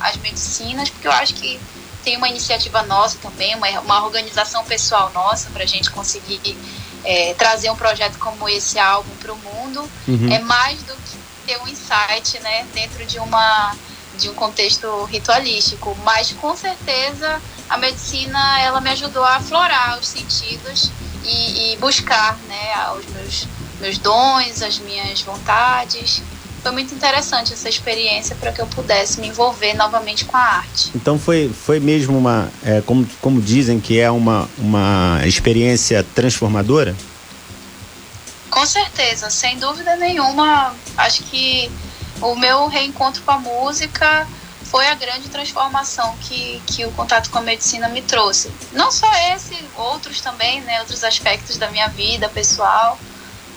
às 0.00 0.16
medicinas, 0.16 0.90
porque 0.90 1.06
eu 1.06 1.12
acho 1.12 1.34
que 1.34 1.60
tem 2.04 2.16
uma 2.16 2.28
iniciativa 2.28 2.82
nossa 2.82 3.18
também, 3.18 3.54
uma, 3.54 3.68
uma 3.80 4.04
organização 4.04 4.64
pessoal 4.64 5.10
nossa 5.14 5.50
para 5.50 5.62
a 5.62 5.66
gente 5.66 5.90
conseguir 5.90 6.56
é, 7.04 7.34
trazer 7.34 7.70
um 7.70 7.76
projeto 7.76 8.18
como 8.18 8.48
esse 8.48 8.78
álbum 8.78 9.14
para 9.16 9.32
o 9.32 9.38
mundo. 9.38 9.88
Uhum. 10.08 10.32
É 10.32 10.38
mais 10.40 10.82
do 10.82 10.94
que 10.94 11.18
ter 11.46 11.60
um 11.60 11.68
insight 11.68 12.40
né, 12.40 12.66
dentro 12.74 13.04
de 13.04 13.18
uma 13.18 13.74
de 14.18 14.28
um 14.28 14.34
contexto 14.34 15.04
ritualístico, 15.04 15.96
mas 16.04 16.32
com 16.32 16.54
certeza 16.54 17.40
a 17.68 17.78
medicina 17.78 18.60
ela 18.60 18.78
me 18.78 18.90
ajudou 18.90 19.24
a 19.24 19.36
aflorar 19.36 19.98
os 19.98 20.06
sentidos 20.06 20.90
e, 21.24 21.72
e 21.72 21.76
buscar 21.78 22.36
né, 22.46 22.90
os 22.98 23.06
meus 23.06 23.48
meus 23.80 23.98
dons, 23.98 24.62
as 24.62 24.78
minhas 24.78 25.22
vontades. 25.22 26.22
Foi 26.62 26.70
muito 26.70 26.94
interessante 26.94 27.52
essa 27.52 27.68
experiência 27.68 28.36
para 28.36 28.52
que 28.52 28.60
eu 28.60 28.66
pudesse 28.68 29.20
me 29.20 29.28
envolver 29.28 29.74
novamente 29.74 30.24
com 30.24 30.36
a 30.36 30.40
arte. 30.40 30.92
Então 30.94 31.18
foi, 31.18 31.48
foi 31.48 31.80
mesmo 31.80 32.16
uma, 32.16 32.48
é, 32.62 32.80
como, 32.82 33.04
como 33.20 33.42
dizem 33.42 33.80
que 33.80 33.98
é 33.98 34.08
uma, 34.08 34.48
uma 34.56 35.20
experiência 35.24 36.06
transformadora? 36.14 36.94
Com 38.48 38.64
certeza, 38.64 39.28
sem 39.28 39.58
dúvida 39.58 39.96
nenhuma. 39.96 40.72
Acho 40.96 41.24
que 41.24 41.68
o 42.20 42.36
meu 42.36 42.68
reencontro 42.68 43.22
com 43.22 43.32
a 43.32 43.38
música 43.38 44.28
foi 44.62 44.86
a 44.86 44.94
grande 44.94 45.28
transformação 45.28 46.14
que, 46.20 46.62
que 46.66 46.86
o 46.86 46.92
contato 46.92 47.28
com 47.30 47.38
a 47.38 47.42
medicina 47.42 47.88
me 47.88 48.02
trouxe. 48.02 48.52
Não 48.72 48.92
só 48.92 49.10
esse, 49.34 49.56
outros 49.74 50.20
também, 50.20 50.60
né, 50.60 50.78
outros 50.78 51.02
aspectos 51.02 51.56
da 51.56 51.68
minha 51.70 51.88
vida 51.88 52.28
pessoal 52.28 52.96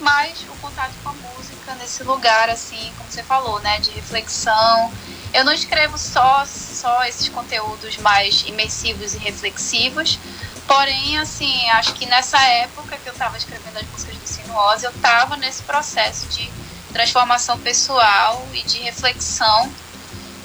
mais 0.02 0.34
o 0.50 0.56
contato 0.62 0.94
com 1.04 1.10
a 1.10 1.14
música 1.14 1.35
nesse 1.74 2.04
lugar, 2.04 2.50
assim, 2.50 2.94
como 2.98 3.10
você 3.10 3.24
falou, 3.24 3.60
né, 3.62 3.80
de 3.80 3.90
reflexão. 3.92 4.94
Eu 5.34 5.44
não 5.44 5.52
escrevo 5.52 5.98
só, 5.98 6.46
só 6.46 7.04
esses 7.06 7.28
conteúdos 7.30 7.98
mais 7.98 8.44
imersivos 8.46 9.16
e 9.16 9.18
reflexivos, 9.18 10.20
porém, 10.68 11.18
assim, 11.18 11.70
acho 11.72 11.94
que 11.94 12.06
nessa 12.06 12.40
época 12.40 12.98
que 12.98 13.10
eu 13.10 13.14
estava 13.14 13.38
escrevendo 13.38 13.78
as 13.78 13.88
músicas 13.88 14.18
do 14.18 14.28
Sinuose, 14.28 14.86
eu 14.86 14.92
estava 14.92 15.36
nesse 15.38 15.64
processo 15.64 16.28
de 16.28 16.52
transformação 16.94 17.60
pessoal 17.60 18.48
e 18.54 18.62
de 18.64 18.80
reflexão. 18.80 19.72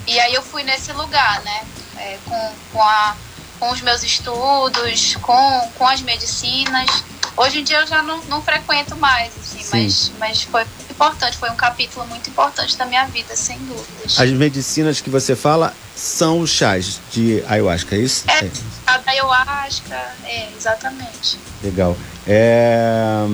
E 0.07 0.19
aí 0.19 0.35
eu 0.35 0.43
fui 0.43 0.63
nesse 0.63 0.93
lugar, 0.93 1.41
né, 1.43 1.67
é, 1.97 2.19
com, 2.25 2.55
com, 2.73 2.83
a, 2.83 3.17
com 3.61 3.71
os 3.71 3.81
meus 3.83 4.03
estudos, 4.03 5.17
com, 5.17 5.71
com 5.77 5.87
as 5.87 6.01
medicinas 6.01 7.05
Hoje 7.37 7.61
em 7.61 7.65
dia 7.65 7.81
eu 7.81 7.87
já 7.87 8.03
não, 8.03 8.23
não 8.25 8.43
frequento 8.43 8.95
mais, 8.97 9.33
assim, 9.41 9.65
mas, 9.73 10.13
mas 10.19 10.43
foi 10.43 10.63
importante, 10.91 11.39
foi 11.39 11.51
um 11.51 11.57
capítulo 11.57 12.07
muito 12.07 12.29
importante 12.29 12.77
da 12.77 12.85
minha 12.85 13.07
vida, 13.07 13.35
sem 13.35 13.57
dúvidas. 13.61 14.21
As 14.21 14.31
medicinas 14.31 15.01
que 15.01 15.09
você 15.09 15.35
fala 15.35 15.75
são 15.97 16.41
os 16.41 16.51
chás 16.51 17.01
de 17.11 17.43
ayahuasca, 17.49 17.97
é 17.97 17.99
isso? 17.99 18.25
É, 18.29 18.51
a 18.87 18.99
da 18.99 19.13
ayahuasca, 19.13 19.95
é, 20.25 20.49
exatamente. 20.55 21.39
Legal. 21.63 21.97
É, 22.27 23.25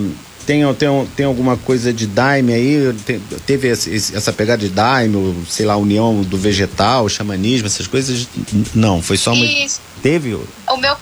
tem, 0.45 0.61
tem, 0.75 1.07
tem 1.07 1.25
alguma 1.25 1.57
coisa 1.57 1.91
de 1.91 2.07
daime 2.07 2.53
aí? 2.53 2.93
Tem, 3.05 3.19
teve 3.45 3.67
esse, 3.67 4.15
essa 4.15 4.31
pegada 4.31 4.61
de 4.65 4.69
daime, 4.69 5.45
sei 5.49 5.65
lá, 5.65 5.75
união 5.75 6.21
do 6.21 6.37
vegetal, 6.37 7.09
xamanismo, 7.09 7.67
essas 7.67 7.87
coisas? 7.87 8.25
Não, 8.73 9.01
foi 9.01 9.17
só 9.17 9.33
uma. 9.33 9.45
Isso. 9.45 9.81
Teve? 10.01 10.35
O 10.35 10.77
meu 10.77 10.97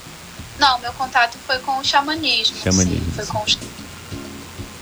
não, 0.59 0.79
meu 0.79 0.93
contato 0.93 1.37
foi 1.45 1.59
com 1.59 1.77
o 1.77 1.83
xamanismo. 1.83 2.57
Xamanismo. 2.63 3.05
Sim, 3.05 3.11
foi 3.11 3.25
com 3.25 3.39
o... 3.39 3.45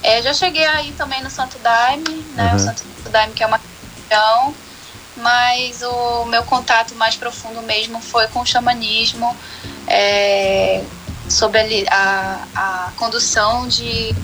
é, 0.04 0.22
já 0.22 0.34
cheguei 0.34 0.66
aí 0.66 0.92
também 0.94 1.24
no 1.24 1.30
Santo 1.30 1.58
Daime, 1.60 2.26
né? 2.36 2.50
Uhum. 2.50 2.56
O 2.56 2.60
Santo 2.60 2.84
Daime, 3.12 3.34
que 3.34 3.44
é 3.44 3.48
uma 3.48 3.60
religião. 3.60 4.54
mas 5.18 5.82
o 5.82 6.26
meu 6.26 6.44
contato 6.44 6.96
mais 6.96 7.16
profundo 7.16 7.62
mesmo 7.62 8.00
foi 8.02 8.28
com 8.28 8.42
o 8.42 8.46
xamanismo, 8.46 9.36
é, 9.88 10.84
sobre 11.28 11.86
a, 11.90 12.48
a, 12.56 12.92
condução 12.96 13.68
de, 13.68 14.16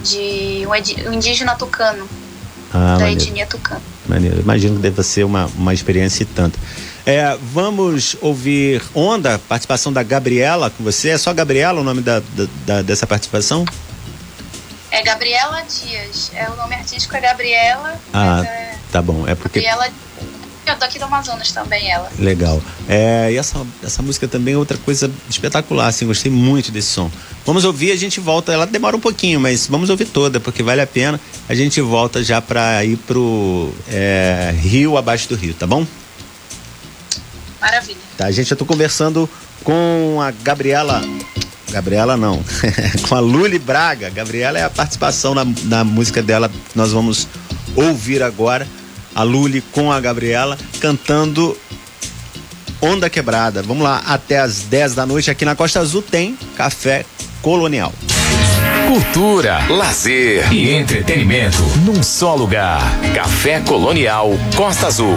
de 0.00 0.66
um 1.08 1.12
indígena 1.12 1.54
tucano, 1.54 2.08
ah, 2.72 2.78
da 2.78 3.04
maneiro. 3.04 3.22
etnia 3.22 3.46
tucano. 3.46 3.82
Maneiro. 4.06 4.40
Imagino 4.40 4.76
que 4.76 4.82
deva 4.82 5.02
ser 5.02 5.24
uma, 5.24 5.46
uma 5.56 5.72
experiência 5.72 6.22
e 6.22 6.26
tanto. 6.26 6.58
É, 7.06 7.36
vamos 7.52 8.16
ouvir 8.20 8.82
Onda, 8.94 9.38
participação 9.38 9.92
da 9.92 10.02
Gabriela 10.02 10.70
com 10.70 10.82
você. 10.82 11.10
É 11.10 11.18
só 11.18 11.32
Gabriela 11.34 11.80
o 11.80 11.84
nome 11.84 12.00
da, 12.00 12.22
da, 12.64 12.82
dessa 12.82 13.06
participação? 13.06 13.64
É 14.90 15.02
Gabriela 15.02 15.62
Dias. 15.62 16.30
É, 16.34 16.48
o 16.48 16.56
nome 16.56 16.74
artístico 16.74 17.14
é 17.16 17.20
Gabriela. 17.20 18.00
Ah, 18.12 18.42
é... 18.44 18.76
tá 18.90 19.02
bom. 19.02 19.26
É 19.28 19.34
porque. 19.34 19.60
Gabriela 19.60 19.92
eu 20.66 20.76
tô 20.76 20.84
aqui 20.86 20.98
do 20.98 21.04
Amazonas 21.04 21.52
também, 21.52 21.90
ela. 21.90 22.10
Legal. 22.18 22.60
É, 22.88 23.30
e 23.30 23.36
essa, 23.36 23.64
essa 23.82 24.02
música 24.02 24.26
também 24.26 24.54
é 24.54 24.56
outra 24.56 24.78
coisa 24.78 25.10
espetacular, 25.28 25.88
assim, 25.88 26.06
gostei 26.06 26.32
muito 26.32 26.72
desse 26.72 26.88
som. 26.88 27.10
Vamos 27.44 27.66
ouvir, 27.66 27.92
a 27.92 27.96
gente 27.96 28.18
volta, 28.18 28.50
ela 28.50 28.66
demora 28.66 28.96
um 28.96 29.00
pouquinho, 29.00 29.38
mas 29.38 29.66
vamos 29.66 29.90
ouvir 29.90 30.06
toda, 30.06 30.40
porque 30.40 30.62
vale 30.62 30.80
a 30.80 30.86
pena. 30.86 31.20
A 31.48 31.54
gente 31.54 31.82
volta 31.82 32.24
já 32.24 32.40
para 32.40 32.82
ir 32.82 32.96
pro 32.96 33.74
é, 33.90 34.54
Rio, 34.56 34.96
abaixo 34.96 35.28
do 35.28 35.36
Rio, 35.36 35.52
tá 35.52 35.66
bom? 35.66 35.86
Maravilha. 37.64 37.96
Tá, 38.18 38.30
gente, 38.30 38.50
eu 38.50 38.56
tô 38.58 38.66
conversando 38.66 39.28
com 39.62 40.18
a 40.20 40.30
Gabriela. 40.30 41.02
Gabriela 41.70 42.14
não, 42.14 42.44
com 43.08 43.14
a 43.14 43.20
Luli 43.20 43.58
Braga. 43.58 44.10
Gabriela 44.10 44.58
é 44.58 44.64
a 44.64 44.70
participação 44.70 45.34
na, 45.34 45.46
na 45.64 45.82
música 45.82 46.22
dela 46.22 46.50
nós 46.74 46.92
vamos 46.92 47.26
ouvir 47.74 48.22
agora 48.22 48.68
a 49.14 49.22
Luli 49.22 49.62
com 49.72 49.90
a 49.90 49.98
Gabriela, 49.98 50.58
cantando 50.78 51.56
Onda 52.82 53.08
Quebrada. 53.08 53.62
Vamos 53.62 53.82
lá, 53.82 54.02
até 54.06 54.40
as 54.40 54.60
10 54.64 54.94
da 54.94 55.06
noite 55.06 55.30
aqui 55.30 55.46
na 55.46 55.56
Costa 55.56 55.80
Azul 55.80 56.02
tem 56.02 56.36
Café 56.56 57.06
Colonial. 57.40 57.94
Cultura, 58.86 59.64
lazer 59.70 60.52
e 60.52 60.70
entretenimento 60.70 61.62
num 61.84 62.02
só 62.02 62.34
lugar. 62.34 62.82
Café 63.14 63.60
Colonial 63.60 64.32
Costa 64.54 64.88
Azul. 64.88 65.16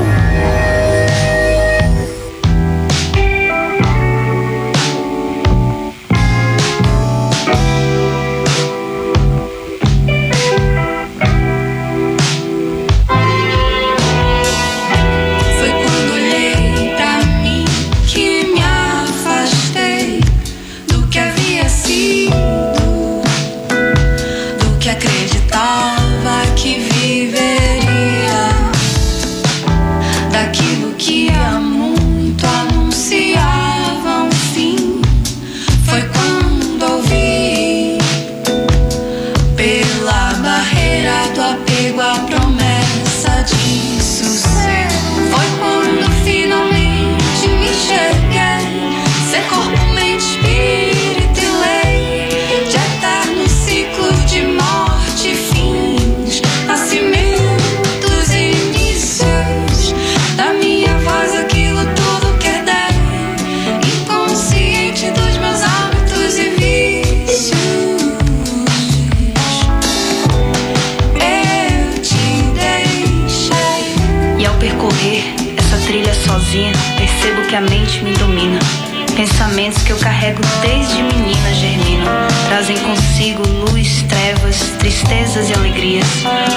Carrego 80.17 80.41
desde 80.62 81.03
menina 81.03 81.53
germinam. 81.53 82.08
Trazem 82.47 82.77
consigo 82.80 83.43
luz, 83.47 84.03
trevas, 84.10 84.58
tristezas 84.80 85.49
e 85.49 85.53
alegrias. 85.53 86.08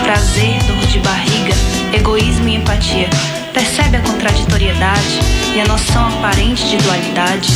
Prazer, 0.02 0.58
dor 0.66 0.86
de 0.86 0.98
barriga, 1.00 1.54
egoísmo 1.92 2.48
e 2.48 2.54
empatia. 2.56 3.08
Percebe 3.52 3.98
a 3.98 4.00
contraditoriedade 4.00 5.20
e 5.54 5.60
a 5.60 5.66
noção 5.66 6.08
aparente 6.08 6.64
de 6.68 6.78
dualidade? 6.78 7.52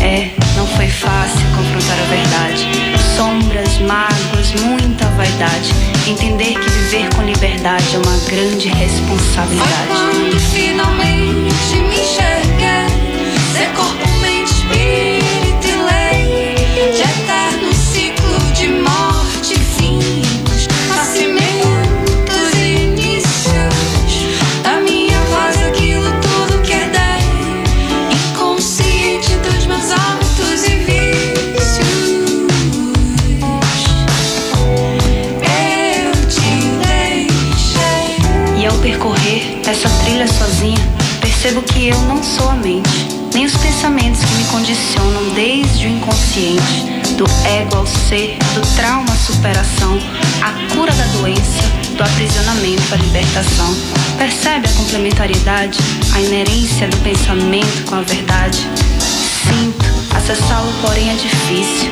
É, 0.00 0.30
não 0.56 0.66
foi 0.68 0.88
fácil 0.88 1.46
confrontar 1.54 1.98
a 1.98 2.04
verdade. 2.04 2.68
Sombras, 3.14 3.78
mágoas, 3.80 4.54
muita 4.62 5.04
vaidade. 5.16 5.70
Entender 6.06 6.54
que 6.54 6.70
viver 6.70 7.14
com 7.14 7.22
liberdade 7.22 7.94
é 7.94 7.98
uma 7.98 8.18
grande 8.26 8.68
responsabilidade. 8.68 9.86
Foi 9.88 9.96
quando 9.96 10.40
finalmente 10.40 11.76
me 11.76 12.00
enxerguei, 12.00 12.86
ser 13.52 13.68
corpo 13.74 14.05
Percebe 54.16 54.66
a 54.66 54.72
complementariedade, 54.72 55.78
a 56.14 56.20
inerência 56.22 56.88
do 56.88 56.96
pensamento 56.98 57.84
com 57.84 57.96
a 57.96 58.00
verdade? 58.00 58.66
Sinto, 59.44 59.84
acessá-lo, 60.16 60.72
porém 60.80 61.10
é 61.10 61.14
difícil. 61.16 61.90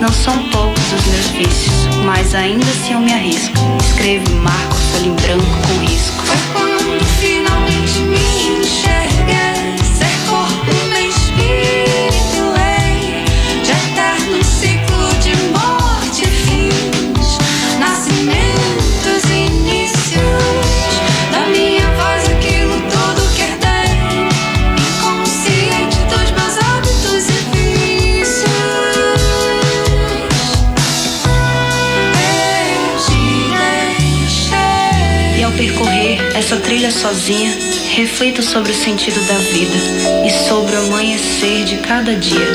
Não 0.00 0.08
são 0.08 0.42
poucos 0.48 0.82
os 0.94 1.06
meus 1.06 1.26
vícios, 1.32 1.74
mas 2.06 2.34
ainda 2.34 2.64
assim 2.64 2.94
eu 2.94 3.00
me 3.00 3.12
arrisco. 3.12 3.58
Escrevo 3.78 4.34
marco 4.36 4.74
folha 4.74 5.08
em 5.08 5.14
branco 5.16 5.44
com 5.66 5.84
risco. 5.84 6.22
Foi 6.24 6.38
quando 6.54 7.04
finalmente 7.20 7.98
me 7.98 8.60
enxerguei, 8.60 9.76
percorrer 35.56 36.18
essa 36.36 36.56
trilha 36.56 36.90
sozinha, 36.90 37.56
reflito 37.94 38.42
sobre 38.42 38.72
o 38.72 38.74
sentido 38.74 39.18
da 39.26 39.38
vida 39.38 39.76
e 40.26 40.30
sobre 40.48 40.76
o 40.76 40.86
amanhecer 40.86 41.64
de 41.64 41.78
cada 41.78 42.14
dia, 42.14 42.48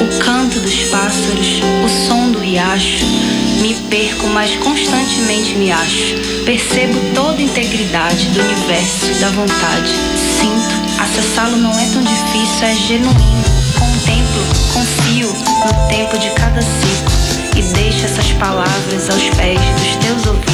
o 0.00 0.18
canto 0.24 0.60
dos 0.60 0.76
pássaros, 0.84 1.60
o 1.84 1.88
som 2.06 2.30
do 2.30 2.38
riacho. 2.38 3.04
Me 3.60 3.74
perco, 3.88 4.26
mas 4.28 4.54
constantemente 4.56 5.54
me 5.54 5.72
acho. 5.72 6.14
Percebo 6.44 6.98
toda 7.14 7.38
a 7.38 7.42
integridade 7.42 8.26
do 8.28 8.40
universo 8.40 9.10
e 9.10 9.14
da 9.14 9.30
vontade. 9.30 9.92
Sinto, 10.38 11.02
acessá-lo 11.02 11.56
não 11.56 11.72
é 11.78 11.86
tão 11.86 12.02
difícil, 12.02 12.66
é 12.66 12.74
genuíno. 12.74 13.44
Contemplo, 13.78 14.42
confio 14.72 15.28
no 15.28 15.88
tempo 15.88 16.18
de 16.18 16.30
cada 16.30 16.60
ciclo 16.60 17.58
e 17.58 17.62
deixo 17.74 18.04
essas 18.04 18.30
palavras 18.32 19.10
aos 19.10 19.30
pés 19.36 19.58
dos 19.58 19.96
teus 20.06 20.26
ouvidos 20.26 20.53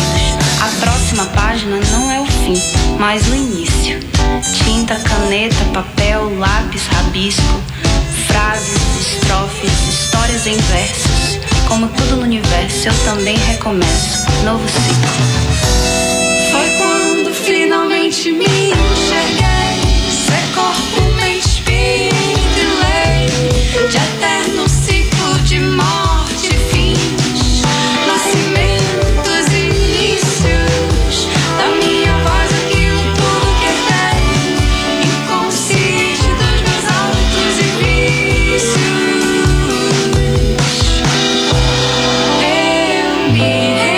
A 0.61 0.69
próxima 0.79 1.25
página 1.27 1.81
não 1.91 2.13
é 2.13 2.21
o 2.21 2.27
fim, 2.27 2.61
mas 2.99 3.27
o 3.29 3.35
início. 3.35 3.99
Tinta, 4.63 4.95
caneta, 4.97 5.57
papel, 5.73 6.39
lápis, 6.39 6.87
rabisco, 6.87 7.63
frases, 8.27 8.77
estrofes, 9.01 9.73
histórias 9.89 10.47
em 10.47 10.57
versos. 10.57 11.41
Como 11.67 11.89
tudo 11.89 12.17
no 12.17 12.23
universo, 12.25 12.89
eu 12.89 12.95
também 13.05 13.37
recomeço. 13.39 14.19
Novo 14.45 14.69
ciclo. 14.69 15.11
Foi 16.51 16.69
quando 16.77 17.35
finalmente 17.35 18.31
me 18.31 18.45
enxerguei. 18.45 19.81
Ser 20.27 20.55
corpo, 20.55 21.15
mente, 21.17 21.49
espírito 21.49 22.59
e 22.59 22.67
lei. 22.83 23.89
De 23.89 23.97
eterno 23.97 24.69
ciclo 24.69 24.90
me 43.33 43.90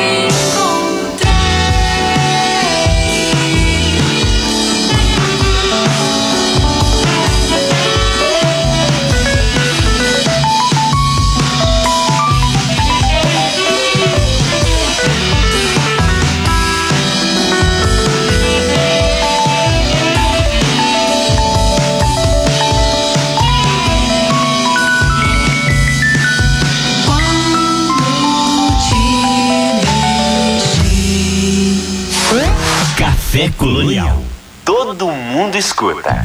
escuta. 35.83 36.23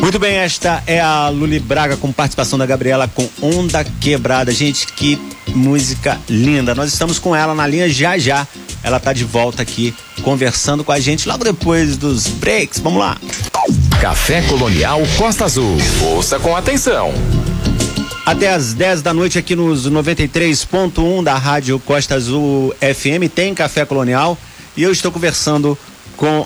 Muito 0.00 0.18
bem, 0.18 0.34
esta 0.34 0.82
é 0.84 1.00
a 1.00 1.28
Luli 1.28 1.60
Braga 1.60 1.96
com 1.96 2.10
participação 2.10 2.58
da 2.58 2.66
Gabriela 2.66 3.06
com 3.06 3.28
Onda 3.40 3.84
Quebrada. 4.00 4.50
Gente, 4.50 4.86
que 4.88 5.16
música 5.54 6.20
linda. 6.28 6.74
Nós 6.74 6.92
estamos 6.92 7.20
com 7.20 7.36
ela 7.36 7.54
na 7.54 7.66
linha 7.66 7.88
já 7.88 8.18
já. 8.18 8.46
Ela 8.82 8.98
tá 8.98 9.12
de 9.12 9.24
volta 9.24 9.62
aqui 9.62 9.94
conversando 10.22 10.82
com 10.82 10.90
a 10.90 10.98
gente 10.98 11.28
logo 11.28 11.44
depois 11.44 11.96
dos 11.96 12.26
breaks. 12.26 12.80
Vamos 12.80 12.98
lá. 12.98 13.16
Café 14.00 14.42
Colonial 14.42 15.00
Costa 15.16 15.44
Azul. 15.44 15.76
Ouça 16.02 16.40
com 16.40 16.56
atenção. 16.56 17.14
Até 18.26 18.52
às 18.52 18.74
10 18.74 19.02
da 19.02 19.14
noite 19.14 19.38
aqui 19.38 19.54
nos 19.54 19.88
93.1 19.88 21.22
da 21.22 21.36
Rádio 21.36 21.78
Costa 21.78 22.16
Azul 22.16 22.74
FM 22.80 23.32
tem 23.32 23.54
Café 23.54 23.84
Colonial 23.84 24.36
e 24.76 24.82
eu 24.82 24.90
estou 24.90 25.12
conversando 25.12 25.76
com 25.76 25.91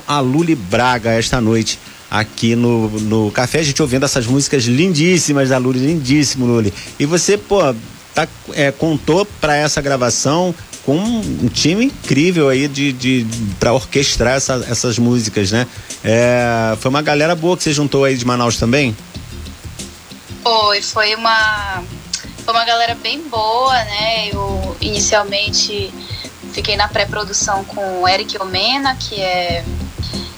a 0.07 0.19
Luli 0.19 0.55
Braga 0.55 1.11
esta 1.11 1.39
noite 1.41 1.79
aqui 2.09 2.55
no, 2.55 2.87
no 3.01 3.31
café, 3.31 3.59
a 3.59 3.63
gente 3.63 3.81
ouvindo 3.81 4.05
essas 4.05 4.25
músicas 4.25 4.63
lindíssimas 4.63 5.49
da 5.49 5.57
Luli, 5.57 5.79
lindíssimo 5.79 6.45
Luli. 6.45 6.73
E 6.99 7.05
você, 7.05 7.37
pô, 7.37 7.59
tá, 8.15 8.27
é, 8.53 8.71
contou 8.71 9.25
para 9.41 9.55
essa 9.55 9.81
gravação 9.81 10.55
com 10.85 10.95
um 10.97 11.49
time 11.49 11.85
incrível 11.85 12.47
aí 12.47 12.67
de, 12.67 12.93
de 12.93 13.27
para 13.59 13.73
orquestrar 13.73 14.35
essa- 14.35 14.65
essas 14.69 14.97
músicas, 14.97 15.51
né? 15.51 15.67
É, 16.03 16.77
foi 16.79 16.89
uma 16.89 17.01
galera 17.01 17.35
boa 17.35 17.57
que 17.57 17.63
você 17.63 17.73
juntou 17.73 18.05
aí 18.05 18.15
de 18.15 18.25
Manaus 18.25 18.55
também? 18.57 18.95
Foi, 20.43 20.81
foi 20.81 21.13
uma, 21.15 21.83
foi 22.45 22.53
uma 22.53 22.63
galera 22.63 22.95
bem 22.95 23.21
boa, 23.29 23.73
né? 23.73 24.29
Eu 24.31 24.77
inicialmente 24.79 25.91
fiquei 26.57 26.75
na 26.75 26.87
pré-produção 26.87 27.63
com 27.65 28.01
o 28.01 28.07
Eric 28.07 28.35
Omena, 28.41 28.95
que 28.95 29.21
é, 29.21 29.63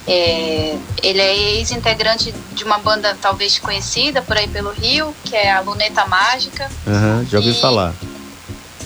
é- 0.05 0.75
ele 1.01 1.21
é 1.21 1.34
ex-integrante 1.55 2.34
de 2.51 2.63
uma 2.65 2.77
banda 2.77 3.17
talvez 3.21 3.58
conhecida 3.58 4.21
por 4.21 4.36
aí 4.36 4.45
pelo 4.49 4.69
Rio, 4.73 5.15
que 5.23 5.34
é 5.34 5.49
a 5.49 5.62
Luneta 5.62 6.05
Mágica. 6.08 6.69
Aham, 6.86 7.25
já 7.32 7.38
ouvi 7.38 7.51
E- 7.51 7.62
falar. 7.62 7.93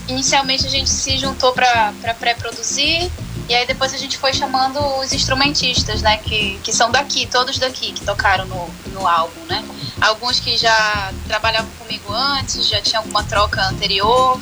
Inicialmente 0.07 0.67
a 0.67 0.69
gente 0.69 0.91
se 0.91 1.17
juntou 1.17 1.53
para 1.53 1.91
pré-produzir 2.19 3.09
e 3.49 3.55
aí 3.55 3.65
depois 3.65 3.91
a 3.95 3.97
gente 3.97 4.15
foi 4.15 4.31
chamando 4.31 4.77
os 4.99 5.11
instrumentistas, 5.11 6.03
né, 6.03 6.17
que, 6.17 6.59
que 6.63 6.71
são 6.71 6.91
daqui, 6.91 7.25
todos 7.25 7.57
daqui 7.57 7.93
que 7.93 8.01
tocaram 8.05 8.45
no, 8.45 8.69
no 8.91 9.07
álbum, 9.07 9.41
né? 9.49 9.63
Alguns 9.99 10.39
que 10.39 10.55
já 10.55 11.11
trabalhavam 11.27 11.71
comigo 11.79 12.13
antes, 12.13 12.67
já 12.67 12.79
tinha 12.81 12.99
alguma 12.99 13.23
troca 13.23 13.59
anterior 13.69 14.39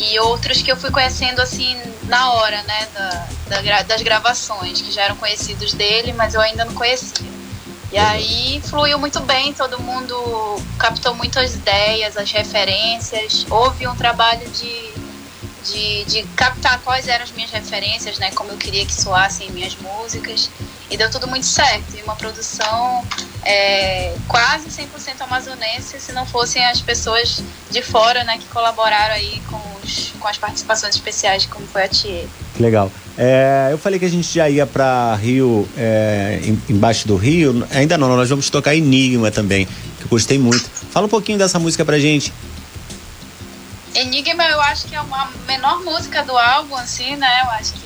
e 0.00 0.18
outros 0.18 0.62
que 0.62 0.72
eu 0.72 0.76
fui 0.76 0.90
conhecendo 0.90 1.40
assim 1.40 1.76
na 2.04 2.32
hora, 2.32 2.62
né, 2.62 2.88
da, 2.94 3.60
da 3.60 3.82
das 3.82 4.02
gravações, 4.02 4.80
que 4.80 4.90
já 4.90 5.02
eram 5.02 5.16
conhecidos 5.16 5.74
dele, 5.74 6.12
mas 6.12 6.34
eu 6.34 6.40
ainda 6.40 6.64
não 6.64 6.74
conhecia. 6.74 7.28
E 7.92 7.98
aí 7.98 8.62
fluiu 8.64 8.98
muito 8.98 9.20
bem, 9.20 9.52
todo 9.52 9.78
mundo 9.80 10.62
captou 10.78 11.14
muitas 11.14 11.54
ideias, 11.54 12.16
as 12.16 12.30
referências, 12.30 13.44
houve 13.50 13.86
um 13.86 13.96
trabalho 13.96 14.48
de, 14.50 14.92
de, 15.64 16.04
de 16.04 16.22
captar 16.36 16.80
quais 16.80 17.08
eram 17.08 17.24
as 17.24 17.32
minhas 17.32 17.50
referências, 17.50 18.18
né, 18.18 18.30
como 18.30 18.52
eu 18.52 18.56
queria 18.56 18.86
que 18.86 18.94
soassem 18.94 19.50
minhas 19.50 19.76
músicas, 19.76 20.48
e 20.88 20.96
deu 20.96 21.10
tudo 21.10 21.26
muito 21.26 21.46
certo. 21.46 21.96
E 21.96 22.02
uma 22.02 22.16
produção 22.16 23.04
é, 23.44 24.14
quase 24.28 24.68
100% 24.68 24.86
amazonense, 25.20 25.98
se 26.00 26.12
não 26.12 26.26
fossem 26.26 26.64
as 26.66 26.80
pessoas 26.80 27.42
de 27.70 27.82
fora, 27.82 28.22
né, 28.24 28.38
que 28.38 28.46
colaboraram 28.46 29.14
aí 29.14 29.40
com, 29.50 29.60
os, 29.82 30.12
com 30.20 30.28
as 30.28 30.36
participações 30.36 30.94
especiais, 30.94 31.46
como 31.46 31.66
foi 31.66 31.84
a. 31.84 31.88
Que 31.88 32.28
legal. 32.58 32.90
É, 33.16 33.68
eu 33.70 33.78
falei 33.78 33.98
que 33.98 34.04
a 34.04 34.10
gente 34.10 34.32
já 34.32 34.48
ia 34.48 34.66
pra 34.66 35.14
Rio, 35.16 35.68
é, 35.76 36.40
em- 36.42 36.62
embaixo 36.68 37.06
do 37.06 37.16
Rio. 37.16 37.66
Ainda 37.70 37.98
não, 37.98 38.08
nós 38.16 38.28
vamos 38.30 38.48
tocar 38.50 38.74
Enigma 38.74 39.30
também, 39.30 39.66
que 39.66 40.04
eu 40.04 40.08
gostei 40.08 40.38
muito. 40.38 40.68
Fala 40.90 41.06
um 41.06 41.10
pouquinho 41.10 41.38
dessa 41.38 41.58
música 41.58 41.84
pra 41.84 41.98
gente. 41.98 42.32
Enigma 43.94 44.44
eu 44.44 44.60
acho 44.60 44.86
que 44.86 44.94
é 44.94 44.98
a 44.98 45.28
menor 45.46 45.82
música 45.82 46.22
do 46.22 46.36
álbum, 46.36 46.76
assim, 46.76 47.16
né? 47.16 47.40
Eu 47.44 47.50
acho 47.50 47.72
que 47.72 47.80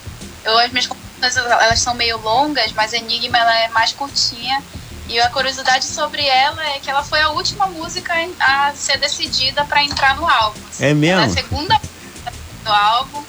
eu, 0.44 0.58
as 0.58 0.70
minhas 0.70 0.86
composições 0.86 1.46
elas 1.46 1.80
são 1.80 1.94
meio 1.94 2.18
longas, 2.18 2.72
mas 2.72 2.92
Enigma 2.92 3.38
ela 3.38 3.58
é 3.60 3.68
mais 3.68 3.92
curtinha. 3.92 4.62
E 5.06 5.20
a 5.20 5.28
curiosidade 5.28 5.84
sobre 5.84 6.26
ela 6.26 6.64
é 6.70 6.80
que 6.80 6.90
ela 6.90 7.02
foi 7.02 7.20
a 7.20 7.28
última 7.30 7.66
música 7.66 8.14
a 8.40 8.72
ser 8.74 8.98
decidida 8.98 9.64
para 9.64 9.82
entrar 9.84 10.16
no 10.16 10.28
álbum. 10.28 10.60
assim. 10.68 10.86
É 10.86 10.94
mesmo? 10.94 11.20
Ela 11.20 11.26
é 11.26 11.26
a 11.26 11.30
segunda 11.30 11.74
música 11.78 12.32
do 12.64 12.72
álbum. 12.72 13.24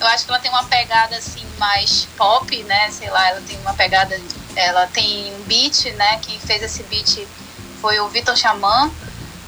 Eu 0.00 0.06
acho 0.08 0.24
que 0.24 0.30
ela 0.32 0.40
tem 0.40 0.50
uma 0.50 0.64
pegada 0.64 1.16
assim 1.16 1.46
mais 1.58 2.08
pop, 2.16 2.62
né? 2.64 2.90
Sei 2.90 3.08
lá, 3.08 3.28
ela 3.28 3.40
tem 3.42 3.56
uma 3.60 3.72
pegada, 3.72 4.20
ela 4.56 4.86
tem 4.88 5.32
um 5.36 5.42
beat, 5.44 5.84
né? 5.94 6.18
Quem 6.22 6.40
fez 6.40 6.60
esse 6.60 6.82
beat 6.84 7.24
foi 7.80 8.00
o 8.00 8.08
Vitor 8.08 8.36
Xamã. 8.36 8.90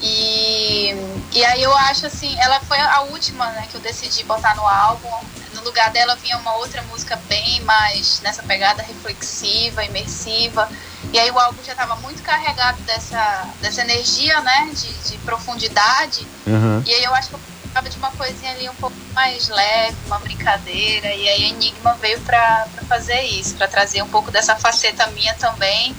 E, 0.01 0.95
e 1.33 1.45
aí 1.45 1.63
eu 1.63 1.75
acho 1.77 2.07
assim, 2.07 2.39
ela 2.39 2.61
foi 2.61 2.79
a 2.79 3.01
última 3.03 3.47
né, 3.53 3.67
que 3.71 3.77
eu 3.77 3.81
decidi 3.81 4.23
botar 4.25 4.55
no 4.55 4.67
álbum. 4.67 5.09
No 5.55 5.63
lugar 5.63 5.91
dela 5.91 6.15
vinha 6.17 6.37
uma 6.37 6.55
outra 6.57 6.83
música 6.83 7.17
bem 7.27 7.61
mais 7.63 8.21
nessa 8.21 8.43
pegada 8.43 8.83
reflexiva, 8.83 9.85
imersiva. 9.85 10.69
E 11.15 11.19
aí 11.21 11.31
o 11.31 11.39
álbum 11.39 11.63
já 11.65 11.71
estava 11.71 11.95
muito 12.01 12.21
carregado 12.25 12.83
dessa, 12.83 13.47
dessa 13.63 13.83
energia, 13.83 14.41
né? 14.41 14.69
De, 14.75 15.11
de 15.11 15.19
profundidade. 15.19 16.27
Aham. 16.45 16.83
E 16.85 16.93
aí 16.93 17.05
eu 17.05 17.15
acho 17.15 17.29
que 17.29 17.35
eu 17.37 17.41
precisava 17.63 17.89
de 17.89 17.97
uma 17.99 18.11
coisinha 18.11 18.51
ali 18.51 18.69
um 18.69 18.75
pouco 18.75 18.97
mais 19.15 19.49
leve, 19.49 19.97
uma 20.09 20.19
brincadeira. 20.19 21.15
E 21.15 21.29
aí 21.29 21.45
a 21.45 21.49
Enigma 21.51 21.97
veio 22.03 22.19
pra 22.23 22.67
fazer 22.89 23.21
isso, 23.23 23.55
pra 23.55 23.69
trazer 23.69 24.03
um 24.03 24.09
pouco 24.09 24.33
dessa 24.33 24.57
faceta 24.57 25.07
minha 25.15 25.33
também, 25.35 25.95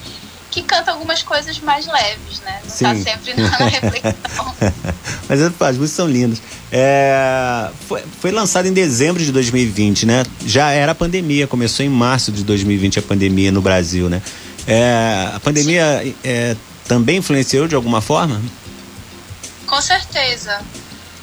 que 0.51 0.61
canta 0.61 0.91
algumas 0.91 1.23
coisas 1.23 1.57
mais 1.59 1.87
leves, 1.87 2.41
né? 2.41 2.59
Não 2.65 2.77
tá 2.77 2.95
Sim. 2.95 3.03
sempre 3.03 3.33
na 3.35 3.55
reflexão. 3.71 4.53
Mas 5.29 5.41
as 5.41 5.53
as 5.61 5.77
músicas 5.77 5.91
são 5.91 6.09
lindas. 6.09 6.41
É, 6.69 7.69
foi, 7.87 8.03
foi 8.19 8.31
lançado 8.31 8.67
em 8.67 8.73
dezembro 8.73 9.23
de 9.23 9.31
2020, 9.31 10.05
né? 10.05 10.25
Já 10.45 10.71
era 10.71 10.91
a 10.91 10.95
pandemia, 10.95 11.47
começou 11.47 11.85
em 11.85 11.89
março 11.89 12.33
de 12.33 12.43
2020 12.43 12.99
a 12.99 13.01
pandemia 13.01 13.49
no 13.49 13.61
Brasil, 13.61 14.09
né? 14.09 14.21
É, 14.67 15.29
a 15.35 15.39
pandemia 15.39 16.15
é, 16.23 16.55
também 16.87 17.17
influenciou 17.17 17.67
de 17.67 17.75
alguma 17.75 18.01
forma? 18.01 18.41
Com 19.67 19.81
certeza. 19.81 20.59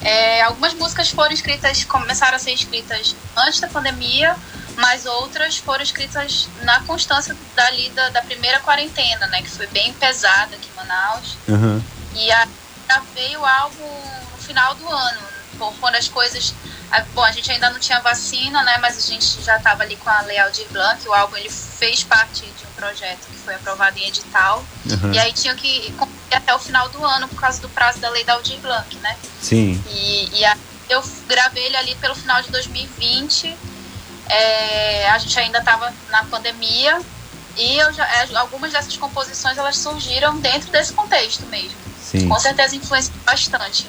É, 0.01 0.43
algumas 0.43 0.75
músicas 0.75 1.11
foram 1.11 1.33
escritas, 1.33 1.85
começaram 1.85 2.37
a 2.37 2.39
ser 2.39 2.53
escritas 2.53 3.15
antes 3.37 3.61
da 3.61 3.69
pandemia, 3.69 4.37
mas 4.77 5.07
outras 5.07 5.57
foram 5.59 5.83
escritas 5.83 6.49
na 6.63 6.81
constância 6.81 7.37
dali 7.55 7.89
da, 7.91 8.09
da 8.11 8.23
primeira 8.23 8.59
quarentena, 8.61 9.27
né? 9.29 9.43
Que 9.43 9.51
foi 9.51 9.67
bem 9.69 9.93
pesada 9.95 10.57
aqui 10.57 10.69
em 10.73 10.77
Manaus. 10.77 11.37
Aham. 11.49 11.83
E 12.15 12.31
aí 12.33 12.49
gravei 12.89 13.37
o 13.37 13.45
álbum 13.47 14.01
no 14.33 14.39
final 14.43 14.75
do 14.75 14.89
ano, 14.89 15.21
por- 15.59 15.75
quando 15.81 15.95
as 15.95 16.09
coisas 16.09 16.53
bom, 17.15 17.25
a 17.25 17.33
gente 17.33 17.51
ainda 17.51 17.71
não 17.71 17.79
tinha 17.79 18.01
vacina, 18.01 18.63
né? 18.65 18.79
Mas 18.79 18.99
a 18.99 19.01
gente 19.01 19.43
já 19.43 19.57
estava 19.57 19.83
ali 19.83 19.97
com 19.97 20.11
a 20.11 20.21
Lei 20.23 20.39
Aldir 20.39 20.67
Blanc. 20.71 21.09
O 21.09 21.13
álbum 21.13 21.37
ele 21.37 21.49
fez 21.49 22.05
parte 22.05 22.43
de 22.43 22.67
um 22.67 22.71
projeto 22.77 23.27
que 23.27 23.37
foi 23.39 23.55
aprovado 23.55 23.99
em 23.99 24.09
edital. 24.09 24.65
Uhum. 24.85 25.13
E 25.13 25.19
aí 25.19 25.33
tinha 25.33 25.55
que 25.55 25.91
cumprir 25.93 26.37
até 26.37 26.55
o 26.55 26.59
final 26.59 26.89
do 26.91 27.05
ano 27.05 27.29
por 27.29 27.41
causa 27.41 27.61
do 27.61 27.69
prazo 27.71 27.99
da 27.99 28.11
Lei 28.11 28.25
da 28.25 28.35
Aldir 28.35 28.59
Blanc, 28.61 28.95
né? 28.99 29.17
Sim. 29.41 29.83
E, 29.89 30.39
e 30.39 30.45
aí 30.45 30.59
eu 30.91 31.03
gravei 31.27 31.65
ele 31.65 31.77
ali 31.77 31.95
pelo 31.97 32.15
final 32.15 32.43
de 32.43 32.51
2020. 32.51 33.57
É, 34.29 35.09
a 35.11 35.19
gente 35.19 35.39
ainda 35.39 35.59
estava 35.59 35.93
na 36.11 36.25
pandemia 36.25 37.01
e 37.57 37.79
já, 37.93 38.07
é, 38.07 38.37
algumas 38.37 38.73
dessas 38.73 38.97
composições 38.97 39.59
elas 39.59 39.77
surgiram 39.77 40.39
dentro 40.39 40.71
desse 40.71 40.93
contexto 40.93 41.47
mesmo. 41.47 41.77
Sim. 42.03 42.29
Com 42.29 42.39
certeza 42.39 42.77
influenciou 42.77 43.17
bastante. 43.25 43.87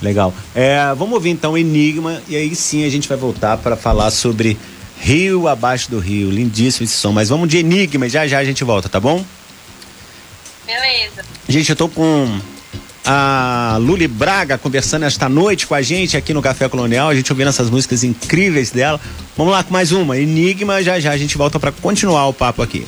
Legal. 0.00 0.32
É, 0.54 0.78
vamos 0.96 1.14
ouvir 1.14 1.30
então 1.30 1.58
Enigma 1.58 2.22
e 2.28 2.36
aí 2.36 2.54
sim 2.54 2.84
a 2.84 2.90
gente 2.90 3.08
vai 3.08 3.18
voltar 3.18 3.56
para 3.58 3.76
falar 3.76 4.10
sobre 4.10 4.56
Rio 5.00 5.48
Abaixo 5.48 5.90
do 5.90 5.98
Rio. 5.98 6.30
Lindíssimo 6.30 6.84
esse 6.84 6.94
som. 6.94 7.12
Mas 7.12 7.28
vamos 7.28 7.48
de 7.48 7.58
Enigma 7.58 8.06
e 8.06 8.10
já 8.10 8.26
já 8.26 8.38
a 8.38 8.44
gente 8.44 8.62
volta, 8.64 8.88
tá 8.88 9.00
bom? 9.00 9.24
Beleza. 10.66 11.24
Gente, 11.48 11.70
eu 11.70 11.76
tô 11.76 11.88
com 11.88 12.40
a 13.04 13.78
Luli 13.80 14.06
Braga 14.06 14.58
conversando 14.58 15.04
esta 15.04 15.28
noite 15.28 15.66
com 15.66 15.74
a 15.74 15.80
gente 15.80 16.14
aqui 16.14 16.34
no 16.34 16.42
Café 16.42 16.68
Colonial, 16.68 17.08
a 17.08 17.14
gente 17.14 17.32
ouvindo 17.32 17.48
essas 17.48 17.70
músicas 17.70 18.04
incríveis 18.04 18.70
dela. 18.70 19.00
Vamos 19.36 19.52
lá 19.52 19.64
com 19.64 19.72
mais 19.72 19.92
uma, 19.92 20.18
Enigma, 20.18 20.82
já 20.82 21.00
já 21.00 21.12
a 21.12 21.16
gente 21.16 21.38
volta 21.38 21.58
para 21.58 21.72
continuar 21.72 22.26
o 22.26 22.34
papo 22.34 22.60
aqui. 22.60 22.86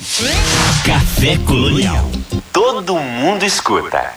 Café 0.85 1.37
Colonial. 1.37 2.11
Todo 2.53 2.95
mundo 2.95 3.43
escuta. 3.43 4.13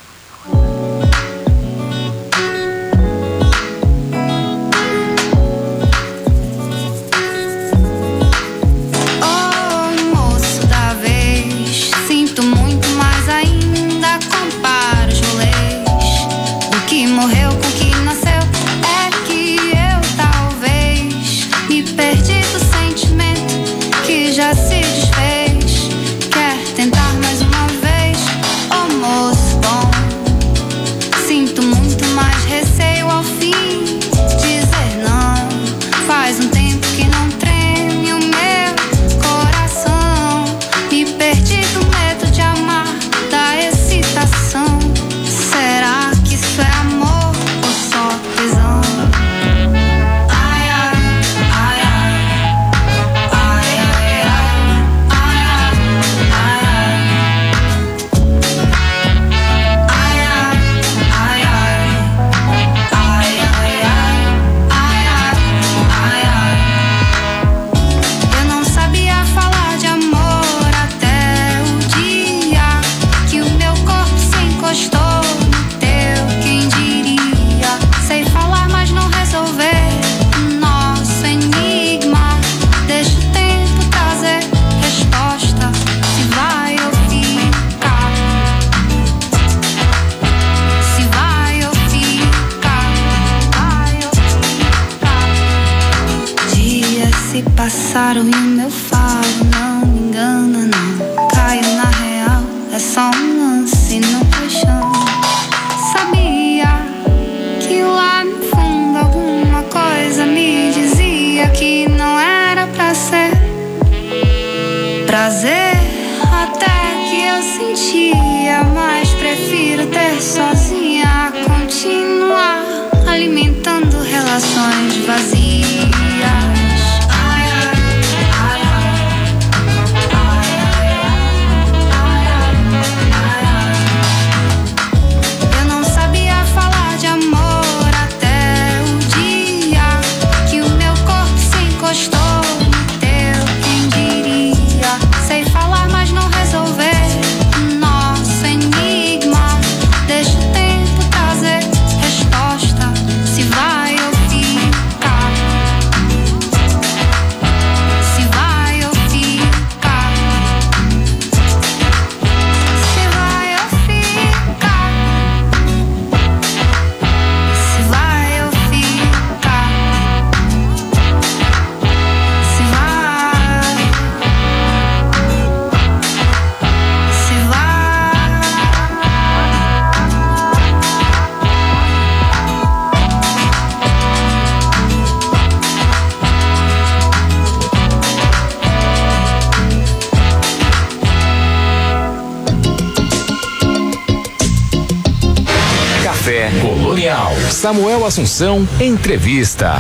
Samuel 197.75 198.07
Assunção, 198.07 198.69
entrevista. 198.81 199.75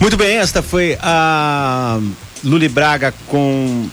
Muito 0.00 0.16
bem, 0.16 0.38
esta 0.38 0.62
foi 0.62 0.96
a 0.98 2.00
Luli 2.42 2.70
Braga 2.70 3.12
com 3.26 3.86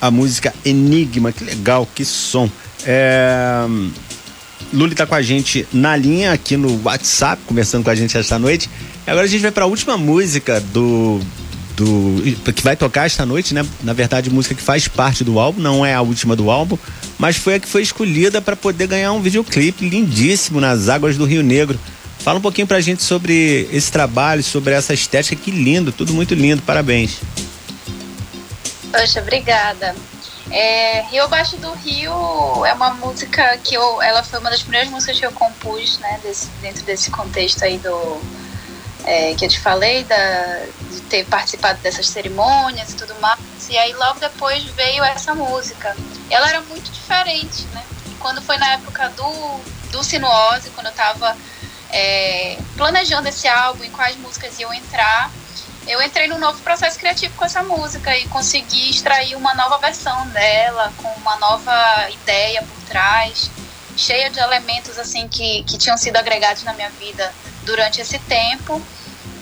a 0.00 0.08
música 0.08 0.54
Enigma. 0.64 1.32
Que 1.32 1.42
legal, 1.42 1.84
que 1.92 2.04
som. 2.04 2.48
É... 2.84 3.66
Luli 4.72 4.92
está 4.92 5.04
com 5.04 5.16
a 5.16 5.22
gente 5.22 5.66
na 5.72 5.96
linha 5.96 6.32
aqui 6.32 6.56
no 6.56 6.80
WhatsApp, 6.84 7.42
conversando 7.44 7.82
com 7.82 7.90
a 7.90 7.94
gente 7.96 8.16
esta 8.16 8.38
noite. 8.38 8.70
Agora 9.04 9.24
a 9.24 9.28
gente 9.28 9.42
vai 9.42 9.50
para 9.50 9.64
a 9.64 9.66
última 9.66 9.98
música 9.98 10.60
do 10.60 11.20
do 11.76 12.52
que 12.54 12.62
vai 12.62 12.76
tocar 12.76 13.04
esta 13.06 13.26
noite, 13.26 13.52
né? 13.52 13.66
Na 13.82 13.92
verdade, 13.92 14.30
música 14.30 14.54
que 14.54 14.62
faz 14.62 14.86
parte 14.86 15.24
do 15.24 15.40
álbum, 15.40 15.60
não 15.60 15.84
é 15.84 15.92
a 15.92 16.00
última 16.00 16.36
do 16.36 16.50
álbum, 16.52 16.78
mas 17.18 17.36
foi 17.36 17.54
a 17.54 17.60
que 17.60 17.68
foi 17.68 17.82
escolhida 17.82 18.40
para 18.40 18.56
poder 18.56 18.86
ganhar 18.86 19.12
um 19.12 19.20
videoclipe 19.20 19.88
lindíssimo 19.88 20.60
nas 20.60 20.88
águas 20.88 21.16
do 21.16 21.24
Rio 21.24 21.42
Negro. 21.42 21.78
Fala 22.18 22.38
um 22.38 22.42
pouquinho 22.42 22.66
pra 22.66 22.80
gente 22.80 23.02
sobre 23.02 23.68
esse 23.72 23.90
trabalho, 23.90 24.42
sobre 24.42 24.74
essa 24.74 24.92
estética, 24.92 25.40
que 25.40 25.50
lindo, 25.50 25.92
tudo 25.92 26.12
muito 26.12 26.34
lindo, 26.34 26.62
parabéns. 26.62 27.18
Poxa, 28.90 29.20
obrigada. 29.20 29.94
É, 30.50 31.02
Rio 31.10 31.24
Abaixo 31.24 31.56
do 31.56 31.72
Rio 31.72 32.64
é 32.64 32.72
uma 32.72 32.94
música 32.94 33.58
que 33.62 33.74
eu, 33.74 34.00
ela 34.00 34.22
foi 34.22 34.38
uma 34.38 34.50
das 34.50 34.62
primeiras 34.62 34.90
músicas 34.90 35.18
que 35.18 35.26
eu 35.26 35.32
compus, 35.32 35.98
né, 35.98 36.20
desse, 36.22 36.48
dentro 36.62 36.84
desse 36.84 37.10
contexto 37.10 37.64
aí 37.64 37.78
do, 37.78 38.20
é, 39.04 39.34
que 39.34 39.44
eu 39.44 39.48
te 39.48 39.58
falei, 39.60 40.04
da, 40.04 40.64
de 40.90 41.00
ter 41.02 41.24
participado 41.26 41.80
dessas 41.80 42.08
cerimônias 42.08 42.92
e 42.92 42.96
tudo 42.96 43.14
mais. 43.20 43.38
E 43.68 43.76
aí 43.76 43.92
logo 43.94 44.20
depois 44.20 44.62
veio 44.76 45.02
essa 45.04 45.34
música. 45.34 45.96
Ela 46.30 46.48
era 46.48 46.60
muito 46.62 46.90
diferente, 46.90 47.64
né? 47.72 47.84
Quando 48.18 48.42
foi 48.42 48.56
na 48.58 48.72
época 48.72 49.08
do, 49.10 49.60
do 49.90 50.02
Sinuose, 50.02 50.70
quando 50.70 50.86
eu 50.86 50.90
estava 50.92 51.36
é, 51.90 52.58
planejando 52.76 53.28
esse 53.28 53.46
álbum 53.46 53.84
e 53.84 53.90
quais 53.90 54.16
músicas 54.16 54.58
iam 54.58 54.72
entrar, 54.72 55.30
eu 55.86 56.02
entrei 56.02 56.26
num 56.26 56.38
novo 56.38 56.60
processo 56.62 56.98
criativo 56.98 57.34
com 57.36 57.44
essa 57.44 57.62
música 57.62 58.16
e 58.16 58.26
consegui 58.28 58.90
extrair 58.90 59.36
uma 59.36 59.54
nova 59.54 59.78
versão 59.78 60.26
dela, 60.28 60.92
com 60.96 61.08
uma 61.20 61.36
nova 61.36 62.10
ideia 62.10 62.60
por 62.62 62.82
trás, 62.88 63.50
cheia 63.96 64.28
de 64.28 64.38
elementos 64.40 64.98
assim 64.98 65.28
que, 65.28 65.62
que 65.62 65.78
tinham 65.78 65.96
sido 65.96 66.16
agregados 66.16 66.64
na 66.64 66.72
minha 66.72 66.90
vida 66.90 67.32
durante 67.62 68.00
esse 68.00 68.18
tempo. 68.20 68.82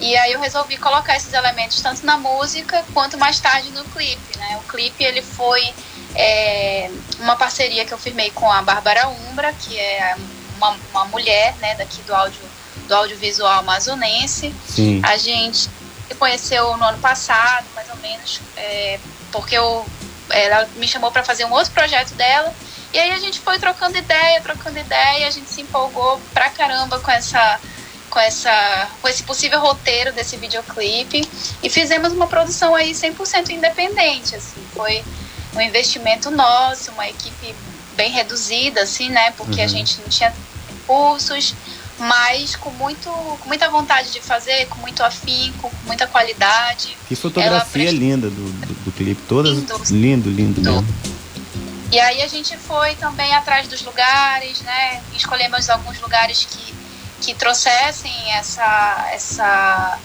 E 0.00 0.16
aí 0.18 0.32
eu 0.32 0.40
resolvi 0.40 0.76
colocar 0.76 1.16
esses 1.16 1.32
elementos 1.32 1.80
tanto 1.80 2.04
na 2.04 2.18
música 2.18 2.84
quanto 2.92 3.16
mais 3.16 3.40
tarde 3.40 3.70
no 3.70 3.84
clipe, 3.84 4.38
né? 4.38 4.58
O 4.58 4.68
clipe 4.68 5.02
ele 5.02 5.22
foi 5.22 5.72
é, 6.14 6.90
uma 7.20 7.36
parceria 7.36 7.84
que 7.84 7.92
eu 7.92 7.98
firmei 7.98 8.30
com 8.30 8.50
a 8.50 8.62
Bárbara 8.62 9.08
Umbra, 9.08 9.52
que 9.52 9.78
é 9.78 10.16
uma, 10.56 10.76
uma 10.90 11.04
mulher, 11.06 11.54
né, 11.60 11.74
daqui 11.74 12.02
do 12.02 12.14
áudio 12.14 12.40
do 12.86 12.94
audiovisual 12.94 13.60
amazonense. 13.60 14.54
Sim. 14.68 15.00
A 15.04 15.16
gente 15.16 15.70
se 16.08 16.14
conheceu 16.18 16.76
no 16.76 16.84
ano 16.84 16.98
passado, 16.98 17.64
mais 17.74 17.88
ou 17.90 17.96
menos, 17.96 18.40
é, 18.56 18.98
porque 19.32 19.56
eu, 19.56 19.86
ela 20.30 20.68
me 20.76 20.86
chamou 20.86 21.10
para 21.10 21.24
fazer 21.24 21.44
um 21.44 21.52
outro 21.52 21.72
projeto 21.72 22.14
dela. 22.14 22.54
E 22.92 22.98
aí 22.98 23.12
a 23.12 23.18
gente 23.18 23.40
foi 23.40 23.58
trocando 23.58 23.96
ideia, 23.96 24.40
trocando 24.40 24.78
ideia, 24.78 25.26
a 25.26 25.30
gente 25.30 25.48
se 25.48 25.62
empolgou 25.62 26.20
pra 26.32 26.50
caramba 26.50 27.00
com 27.00 27.10
essa 27.10 27.60
com 28.08 28.20
essa 28.20 28.88
com 29.02 29.08
esse 29.08 29.24
possível 29.24 29.58
roteiro 29.58 30.12
desse 30.12 30.36
videoclipe 30.36 31.28
e 31.60 31.68
fizemos 31.68 32.12
uma 32.12 32.28
produção 32.28 32.72
aí 32.72 32.92
100% 32.92 33.50
independente, 33.50 34.36
assim, 34.36 34.64
foi 34.72 35.02
um 35.54 35.60
investimento 35.60 36.30
nosso, 36.30 36.90
uma 36.92 37.08
equipe 37.08 37.54
bem 37.96 38.10
reduzida 38.10 38.82
assim, 38.82 39.08
né? 39.08 39.30
Porque 39.32 39.60
Uhum. 39.60 39.64
a 39.64 39.68
gente 39.68 40.00
não 40.00 40.08
tinha 40.08 40.32
recursos, 40.80 41.54
mas 41.98 42.56
com 42.56 42.70
muito 42.70 43.08
com 43.08 43.46
muita 43.48 43.68
vontade 43.70 44.10
de 44.10 44.20
fazer, 44.20 44.66
com 44.66 44.78
muito 44.80 45.02
afinco, 45.02 45.70
com 45.70 45.86
muita 45.86 46.06
qualidade. 46.06 46.96
Que 47.08 47.14
fotografia 47.14 47.88
Ela 47.88 47.92
linda 47.98 48.28
do, 48.28 48.50
do, 48.52 48.84
do 48.84 48.92
clipe. 48.92 49.22
Todas. 49.28 49.52
Lindo. 49.52 49.76
Lindo, 49.90 50.30
lindo, 50.30 50.60
Lindo. 50.60 50.72
mesmo. 50.72 51.14
E 51.92 52.00
aí 52.00 52.22
a 52.22 52.26
gente 52.26 52.56
foi 52.56 52.96
também 52.96 53.32
atrás 53.34 53.68
dos 53.68 53.82
lugares, 53.82 54.60
né? 54.62 55.00
Escolhemos 55.14 55.70
alguns 55.70 56.00
lugares 56.00 56.44
que, 56.50 56.74
que 57.20 57.34
trouxessem 57.34 58.32
essa, 58.32 59.08
essa, 59.12 59.98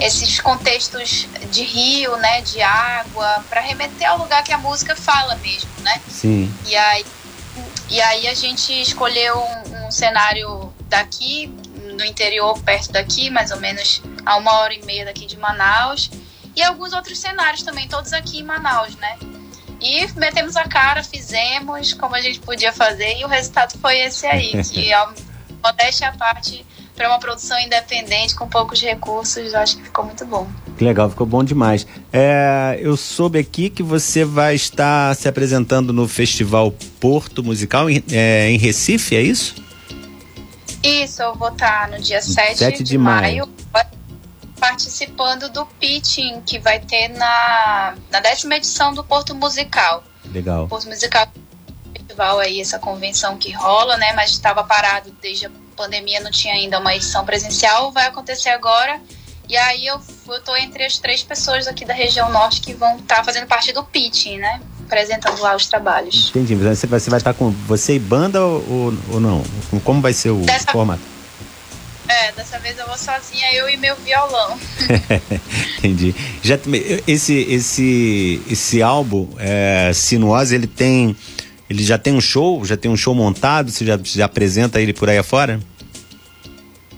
esses 0.00 0.40
contextos 0.40 1.26
de 1.50 1.62
rio, 1.62 2.16
né? 2.16 2.42
De 2.42 2.60
água, 2.62 3.44
para 3.48 3.60
remeter 3.60 4.08
ao 4.08 4.18
lugar 4.18 4.42
que 4.42 4.52
a 4.52 4.58
música 4.58 4.94
fala 4.94 5.34
mesmo, 5.36 5.70
né? 5.80 6.00
Sim. 6.08 6.52
E 6.66 6.76
aí, 6.76 7.06
e 7.88 8.00
aí 8.00 8.28
a 8.28 8.34
gente 8.34 8.72
escolheu 8.80 9.38
um, 9.38 9.86
um 9.86 9.90
cenário 9.90 10.72
daqui, 10.88 11.52
no 11.96 12.04
interior, 12.04 12.58
perto 12.62 12.92
daqui, 12.92 13.30
mais 13.30 13.50
ou 13.50 13.58
menos 13.58 14.02
a 14.24 14.36
uma 14.36 14.52
hora 14.58 14.74
e 14.74 14.84
meia 14.84 15.04
daqui 15.04 15.26
de 15.26 15.36
Manaus. 15.36 16.10
E 16.54 16.62
alguns 16.62 16.92
outros 16.92 17.18
cenários 17.18 17.62
também, 17.62 17.86
todos 17.88 18.12
aqui 18.12 18.40
em 18.40 18.42
Manaus, 18.42 18.96
né? 18.96 19.18
E 19.80 20.06
metemos 20.14 20.56
a 20.56 20.64
cara, 20.64 21.04
fizemos 21.04 21.92
como 21.92 22.14
a 22.14 22.20
gente 22.20 22.40
podia 22.40 22.72
fazer 22.72 23.18
e 23.18 23.24
o 23.24 23.28
resultado 23.28 23.78
foi 23.78 23.98
esse 23.98 24.26
aí, 24.26 24.52
que 24.64 24.90
modéstia 25.62 26.08
à 26.08 26.12
parte, 26.12 26.64
para 26.96 27.08
uma 27.08 27.18
produção 27.18 27.58
independente 27.60 28.34
com 28.34 28.48
poucos 28.48 28.80
recursos, 28.80 29.52
eu 29.52 29.58
acho 29.58 29.76
que 29.76 29.84
ficou 29.84 30.04
muito 30.04 30.24
bom. 30.24 30.48
Que 30.78 30.84
legal, 30.84 31.08
ficou 31.10 31.26
bom 31.26 31.44
demais. 31.44 31.86
É, 32.12 32.78
eu 32.80 32.96
soube 32.96 33.38
aqui 33.38 33.68
que 33.68 33.82
você 33.82 34.24
vai 34.24 34.54
estar 34.54 35.14
se 35.14 35.28
apresentando 35.28 35.92
no 35.92 36.08
Festival 36.08 36.72
Porto 36.98 37.44
Musical 37.44 37.88
em, 37.90 38.02
é, 38.10 38.50
em 38.50 38.56
Recife, 38.56 39.14
é 39.14 39.20
isso? 39.20 39.54
Isso, 40.82 41.22
eu 41.22 41.34
vou 41.34 41.48
estar 41.48 41.88
no 41.90 42.00
dia 42.00 42.22
7, 42.22 42.58
7 42.58 42.78
de 42.78 42.84
de, 42.84 42.98
maio. 42.98 43.46
maio, 43.72 43.86
participando 44.58 45.50
do 45.50 45.66
pitching 45.66 46.40
que 46.46 46.58
vai 46.58 46.80
ter 46.80 47.08
na, 47.08 47.94
na 48.10 48.20
décima 48.20 48.56
edição 48.56 48.94
do 48.94 49.04
Porto 49.04 49.34
Musical. 49.34 50.02
Legal. 50.32 50.66
Porto 50.66 50.88
Musical 50.88 51.28
festival 51.92 52.38
aí, 52.38 52.60
essa 52.60 52.78
convenção 52.78 53.36
que 53.36 53.52
rola, 53.52 53.96
né? 53.96 54.12
Mas 54.14 54.30
estava 54.30 54.64
parado 54.64 55.14
desde 55.20 55.46
a 55.46 55.50
pandemia, 55.76 56.20
não 56.20 56.30
tinha 56.30 56.54
ainda 56.54 56.78
uma 56.80 56.94
edição 56.94 57.24
presencial, 57.24 57.92
vai 57.92 58.06
acontecer 58.06 58.48
agora. 58.48 59.00
E 59.48 59.56
aí 59.56 59.86
eu, 59.86 60.00
eu 60.28 60.40
tô 60.40 60.56
entre 60.56 60.84
as 60.84 60.98
três 60.98 61.22
pessoas 61.22 61.68
aqui 61.68 61.84
da 61.84 61.94
região 61.94 62.30
norte 62.32 62.60
que 62.60 62.72
vão 62.74 62.96
estar 62.96 63.22
fazendo 63.24 63.46
parte 63.46 63.72
do 63.72 63.84
pitching, 63.84 64.38
né? 64.38 64.60
Apresentando 64.84 65.40
lá 65.40 65.54
os 65.54 65.66
trabalhos. 65.66 66.30
Entendi. 66.30 66.54
Você 66.56 66.86
vai, 66.86 66.98
você 66.98 67.10
vai 67.10 67.18
estar 67.18 67.34
com 67.34 67.50
você 67.50 67.94
e 67.94 67.98
banda 67.98 68.44
ou, 68.44 68.92
ou 69.12 69.20
não? 69.20 69.44
Como 69.84 70.00
vai 70.00 70.12
ser 70.12 70.30
o 70.30 70.38
Dessa- 70.40 70.72
formato? 70.72 71.02
É, 72.08 72.30
dessa 72.32 72.58
vez 72.60 72.78
eu 72.78 72.86
vou 72.86 72.96
sozinha, 72.96 73.52
eu 73.52 73.68
e 73.68 73.76
meu 73.76 73.96
violão. 73.96 74.56
Entendi. 75.78 76.14
Já, 76.42 76.56
esse, 77.06 77.34
esse, 77.34 78.42
esse 78.48 78.80
álbum, 78.82 79.28
é, 79.38 79.90
Sinuose, 79.92 80.54
ele 80.54 80.66
tem. 80.68 81.16
Ele 81.68 81.84
já 81.84 81.98
tem 81.98 82.14
um 82.14 82.20
show? 82.20 82.64
Já 82.64 82.76
tem 82.76 82.90
um 82.90 82.96
show 82.96 83.14
montado? 83.14 83.70
Você 83.70 83.84
já, 83.84 83.98
já 84.02 84.24
apresenta 84.26 84.80
ele 84.80 84.92
por 84.92 85.08
aí 85.10 85.18
afora? 85.18 85.60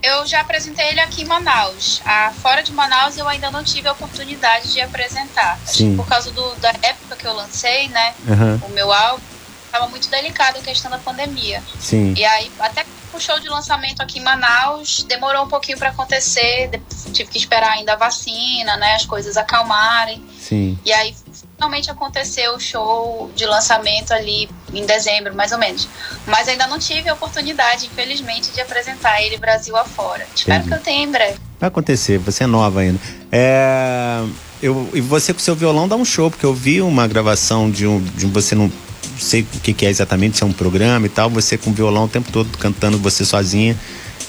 Eu 0.03 0.27
já 0.27 0.41
apresentei 0.41 0.89
ele 0.89 1.01
aqui 1.01 1.23
em 1.23 1.25
Manaus. 1.25 2.01
Ah, 2.05 2.33
fora 2.41 2.63
de 2.63 2.73
Manaus 2.73 3.17
eu 3.17 3.27
ainda 3.29 3.51
não 3.51 3.65
tive 3.65 3.89
a 3.89 3.93
oportunidade 3.93 4.73
de 4.73 4.81
apresentar. 4.81 5.59
Sim. 5.67 5.97
por 5.97 6.07
causa 6.07 6.31
do, 6.31 6.55
da 6.57 6.71
época 6.83 7.17
que 7.17 7.27
eu 7.27 7.33
lancei, 7.35 7.89
né? 7.89 8.15
Aham, 8.29 8.61
O 8.67 8.71
meu 8.71 8.93
álbum 8.93 9.23
estava 9.67 9.89
muito 9.89 10.09
delicado 10.09 10.59
a 10.59 10.63
questão 10.63 10.91
da 10.91 10.99
pandemia. 10.99 11.63
sim. 11.81 12.15
E 12.17 12.25
aí, 12.25 12.51
até 12.61 12.85
o 13.13 13.19
show 13.19 13.41
de 13.41 13.49
lançamento 13.49 14.01
aqui 14.01 14.19
em 14.19 14.23
Manaus 14.23 15.03
demorou 15.09 15.45
um 15.45 15.49
pouquinho 15.49 15.79
para 15.79 15.89
acontecer. 15.89 16.71
Tive 17.13 17.31
que 17.31 17.39
esperar 17.39 17.73
ainda 17.73 17.95
a 17.95 17.97
vacina, 17.97 18.77
né? 18.77 18.95
As 18.95 19.05
coisas 19.07 19.37
acalmarem. 19.37 20.23
Sim. 20.39 20.79
E 20.85 20.93
aí 20.93 21.15
finalmente 21.57 21.91
aconteceu 21.91 22.55
o 22.55 22.61
show 22.61 23.31
de 23.35 23.45
lançamento 23.47 24.13
ali 24.13 24.49
em 24.73 24.85
dezembro, 24.85 25.35
mais 25.35 25.53
ou 25.53 25.59
menos. 25.59 25.89
Mas 26.27 26.49
ainda 26.49 26.67
não 26.67 26.79
tive 26.79 27.09
a 27.09 27.15
oportunidade, 27.15 27.87
infelizmente, 27.87 28.51
de 28.53 28.61
apresentar 28.61 29.23
ele 29.23 29.37
Brasil 29.39 29.77
afora. 29.77 30.27
Espero 30.35 30.59
Entendi. 30.59 30.69
que 30.69 30.75
eu 30.75 30.83
tenha 30.83 31.05
em 31.05 31.11
breve. 31.11 31.39
Vai 31.59 31.69
acontecer, 31.69 32.19
você 32.19 32.45
é 32.45 32.47
nova 32.47 32.81
ainda. 32.81 33.01
É, 33.33 34.23
eu, 34.63 34.89
e 34.95 35.01
você 35.01 35.33
com 35.33 35.41
seu 35.41 35.55
violão 35.55 35.89
dá 35.89 35.97
um 35.97 36.05
show, 36.05 36.31
porque 36.31 36.47
eu 36.47 36.55
vi 36.55 36.81
uma 36.81 37.07
gravação 37.07 37.71
de 37.71 37.87
um. 37.87 38.01
De 38.01 38.27
um 38.27 38.31
você 38.31 38.55
não 38.55 38.71
sei 39.19 39.43
o 39.43 39.61
que, 39.61 39.73
que 39.73 39.87
é 39.87 39.91
exatamente, 39.91 40.37
se 40.37 40.45
é 40.45 40.47
um 40.47 40.53
programa 40.53 41.07
e 41.07 41.09
tal, 41.09 41.29
você 41.29 41.59
com 41.59 41.73
violão 41.73 42.05
o 42.05 42.09
tempo 42.09 42.31
todo 42.31 42.57
cantando 42.57 42.99
você 42.99 43.25
sozinha 43.25 43.77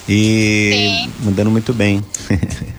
e 0.08 1.06
Sim. 1.06 1.14
mandando 1.24 1.52
muito 1.52 1.74
bem. 1.74 2.04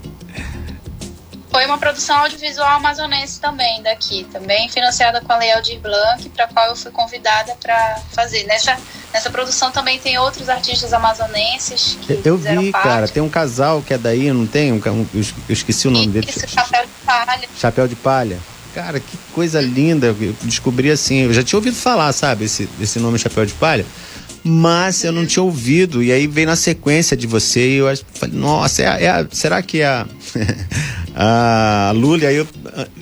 Foi 1.51 1.67
uma 1.67 1.79
produção 1.79 2.17
audiovisual 2.19 2.77
amazonense 2.77 3.41
também 3.41 3.83
daqui, 3.83 4.25
também 4.33 4.69
financiada 4.69 5.21
com 5.21 5.33
a 5.33 5.37
Lei 5.37 5.53
Aldir 5.53 5.81
Blanc, 5.81 6.29
para 6.31 6.47
qual 6.47 6.67
eu 6.69 6.77
fui 6.77 6.93
convidada 6.93 7.57
para 7.61 8.01
fazer. 8.13 8.45
Nessa, 8.45 8.77
nessa 9.13 9.31
produção 9.31 9.71
também 9.73 9.99
tem 9.99 10.17
outros 10.19 10.49
artistas 10.49 10.93
amazonenses 10.93 11.99
que 12.03 12.21
Eu 12.25 12.37
vi, 12.37 12.71
parte. 12.71 12.85
cara, 12.89 13.09
tem 13.09 13.21
um 13.23 13.29
casal 13.29 13.83
que 13.83 13.93
é 13.93 13.99
daí, 13.99 14.33
não 14.33 14.47
tem? 14.47 14.73
Um, 14.73 14.77
um- 14.77 15.07
eu 15.13 15.21
es- 15.21 15.35
eu 15.49 15.53
esqueci 15.53 15.89
o 15.89 15.91
nome 15.91 16.07
dele. 16.07 16.29
Isso, 16.31 16.47
chapéu 16.47 16.83
de 16.83 16.93
palha. 17.05 17.49
Chapéu 17.59 17.89
de 17.89 17.97
palha. 17.97 18.39
Cara, 18.73 19.01
que 19.01 19.17
coisa 19.35 19.61
linda. 19.61 20.07
Eu 20.07 20.33
descobri 20.43 20.89
assim, 20.93 21.23
eu 21.23 21.33
já 21.33 21.43
tinha 21.43 21.59
ouvido 21.59 21.75
falar, 21.75 22.13
sabe, 22.13 22.45
esse, 22.45 22.69
esse 22.81 23.01
nome 23.01 23.19
Chapéu 23.19 23.45
de 23.45 23.53
Palha. 23.55 23.85
Mas 24.45 25.03
eu 25.05 25.11
não 25.13 25.27
tinha 25.27 25.43
ouvido. 25.43 26.03
E 26.03 26.13
aí 26.13 26.27
veio 26.29 26.47
na 26.47 26.55
sequência 26.57 27.17
de 27.17 27.27
você 27.27 27.69
e 27.69 27.75
eu 27.79 27.89
acho- 27.89 28.05
falei, 28.15 28.35
nossa, 28.39 28.83
é 28.83 28.87
a- 28.87 29.01
é 29.01 29.09
a- 29.09 29.27
será 29.33 29.61
que 29.61 29.81
é 29.83 29.87
a, 29.87 30.07
a 31.15 31.93
Lully? 31.97 32.27
Aí 32.27 32.37
eu, 32.37 32.47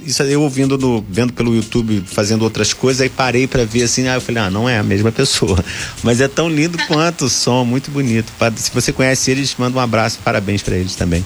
isso 0.04 0.22
aí 0.22 0.32
eu 0.32 0.42
ouvindo, 0.42 0.76
no, 0.78 1.04
vendo 1.08 1.32
pelo 1.32 1.54
YouTube, 1.54 2.02
fazendo 2.06 2.42
outras 2.42 2.72
coisas, 2.72 3.00
aí 3.00 3.08
parei 3.08 3.46
pra 3.46 3.64
ver 3.64 3.82
assim, 3.82 4.08
aí 4.08 4.16
eu 4.16 4.20
falei, 4.20 4.42
ah, 4.42 4.50
não 4.50 4.68
é 4.68 4.78
a 4.78 4.82
mesma 4.82 5.12
pessoa. 5.12 5.62
Mas 6.02 6.20
é 6.20 6.28
tão 6.28 6.48
lindo 6.48 6.78
quanto 6.86 7.26
o 7.26 7.28
som, 7.28 7.64
muito 7.64 7.90
bonito. 7.90 8.32
Se 8.56 8.70
você 8.72 8.92
conhece 8.92 9.30
eles, 9.30 9.54
manda 9.58 9.76
um 9.76 9.80
abraço, 9.80 10.18
parabéns 10.24 10.62
pra 10.62 10.76
eles 10.76 10.94
também. 10.94 11.24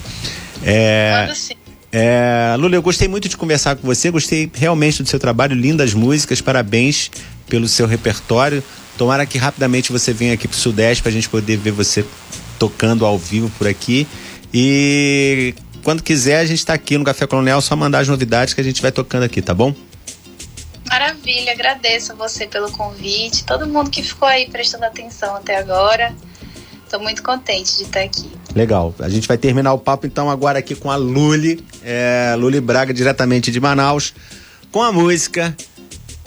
É, 0.62 1.24
Mando 1.26 1.36
sim. 1.36 1.54
é, 1.90 2.54
Lula, 2.58 2.74
eu 2.74 2.82
gostei 2.82 3.08
muito 3.08 3.28
de 3.28 3.36
conversar 3.36 3.76
com 3.76 3.86
você, 3.86 4.10
gostei 4.10 4.50
realmente 4.52 5.02
do 5.02 5.08
seu 5.08 5.18
trabalho, 5.18 5.54
lindas 5.54 5.94
músicas, 5.94 6.40
parabéns 6.40 7.10
pelo 7.48 7.68
seu 7.68 7.86
repertório. 7.86 8.62
Tomara 8.96 9.24
que 9.26 9.38
rapidamente 9.38 9.90
você 9.90 10.12
venha 10.12 10.34
aqui 10.34 10.46
pro 10.46 10.56
Sudeste 10.56 11.02
pra 11.02 11.10
gente 11.10 11.28
poder 11.28 11.56
ver 11.56 11.72
você 11.72 12.04
tocando 12.58 13.04
ao 13.04 13.18
vivo 13.18 13.50
por 13.58 13.66
aqui. 13.66 14.06
E 14.54 15.54
quando 15.82 16.02
quiser, 16.02 16.38
a 16.38 16.46
gente 16.46 16.64
tá 16.64 16.74
aqui 16.74 16.96
no 16.96 17.04
Café 17.04 17.26
Colonial, 17.26 17.60
só 17.60 17.74
mandar 17.76 18.00
as 18.00 18.08
novidades 18.08 18.54
que 18.54 18.60
a 18.60 18.64
gente 18.64 18.80
vai 18.80 18.92
tocando 18.92 19.24
aqui, 19.24 19.42
tá 19.42 19.52
bom? 19.52 19.74
Maravilha, 20.88 21.52
agradeço 21.52 22.12
a 22.12 22.14
você 22.14 22.46
pelo 22.46 22.70
convite, 22.70 23.44
todo 23.44 23.66
mundo 23.66 23.90
que 23.90 24.02
ficou 24.02 24.28
aí 24.28 24.48
prestando 24.48 24.84
atenção 24.84 25.34
até 25.36 25.56
agora. 25.56 26.14
Estou 26.84 27.00
muito 27.00 27.22
contente 27.22 27.78
de 27.78 27.84
estar 27.84 28.00
aqui. 28.00 28.30
Legal. 28.54 28.94
A 28.98 29.08
gente 29.08 29.26
vai 29.26 29.38
terminar 29.38 29.72
o 29.72 29.78
papo 29.78 30.06
então 30.06 30.28
agora 30.28 30.58
aqui 30.58 30.74
com 30.74 30.90
a 30.90 30.96
Luli, 30.96 31.64
é, 31.82 32.34
Luli 32.36 32.60
Braga, 32.60 32.92
diretamente 32.92 33.50
de 33.50 33.58
Manaus, 33.58 34.12
com 34.70 34.82
a 34.82 34.92
música 34.92 35.56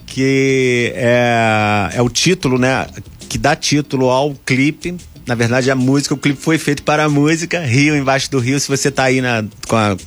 que 0.07 0.91
é, 0.95 1.89
é 1.93 2.01
o 2.01 2.09
título, 2.09 2.57
né? 2.57 2.87
Que 3.29 3.37
dá 3.37 3.55
título 3.55 4.09
ao 4.09 4.33
clipe. 4.33 4.97
Na 5.25 5.33
verdade, 5.35 5.71
a 5.71 5.75
música, 5.75 6.13
o 6.13 6.17
clipe 6.17 6.39
foi 6.41 6.57
feito 6.57 6.83
para 6.83 7.05
a 7.05 7.09
música, 7.09 7.59
Rio 7.59 7.95
Embaixo 7.95 8.29
do 8.29 8.39
Rio. 8.39 8.59
Se 8.59 8.67
você 8.67 8.91
tá 8.91 9.05
aí 9.05 9.21
na, 9.21 9.43
com 9.67 9.75
a 9.75 9.97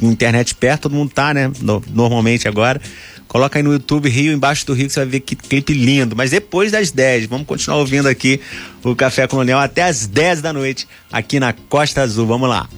internet 0.00 0.54
perto, 0.54 0.82
todo 0.82 0.94
mundo 0.94 1.10
tá, 1.12 1.34
né? 1.34 1.50
No, 1.60 1.82
normalmente 1.90 2.46
agora. 2.46 2.80
Coloca 3.26 3.58
aí 3.58 3.64
no 3.64 3.72
YouTube 3.72 4.08
Rio 4.08 4.32
Embaixo 4.32 4.64
do 4.64 4.72
Rio, 4.72 4.86
que 4.86 4.92
você 4.92 5.00
vai 5.00 5.08
ver 5.08 5.20
que 5.20 5.34
clipe 5.34 5.72
lindo. 5.72 6.14
Mas 6.14 6.30
depois 6.30 6.70
das 6.70 6.92
10, 6.92 7.26
vamos 7.26 7.48
continuar 7.48 7.78
ouvindo 7.78 8.08
aqui 8.08 8.40
o 8.84 8.94
Café 8.94 9.26
Colonial 9.26 9.58
até 9.58 9.82
as 9.82 10.06
10 10.06 10.40
da 10.40 10.52
noite, 10.52 10.86
aqui 11.10 11.40
na 11.40 11.52
Costa 11.52 12.02
Azul. 12.02 12.26
Vamos 12.26 12.48
lá. 12.48 12.68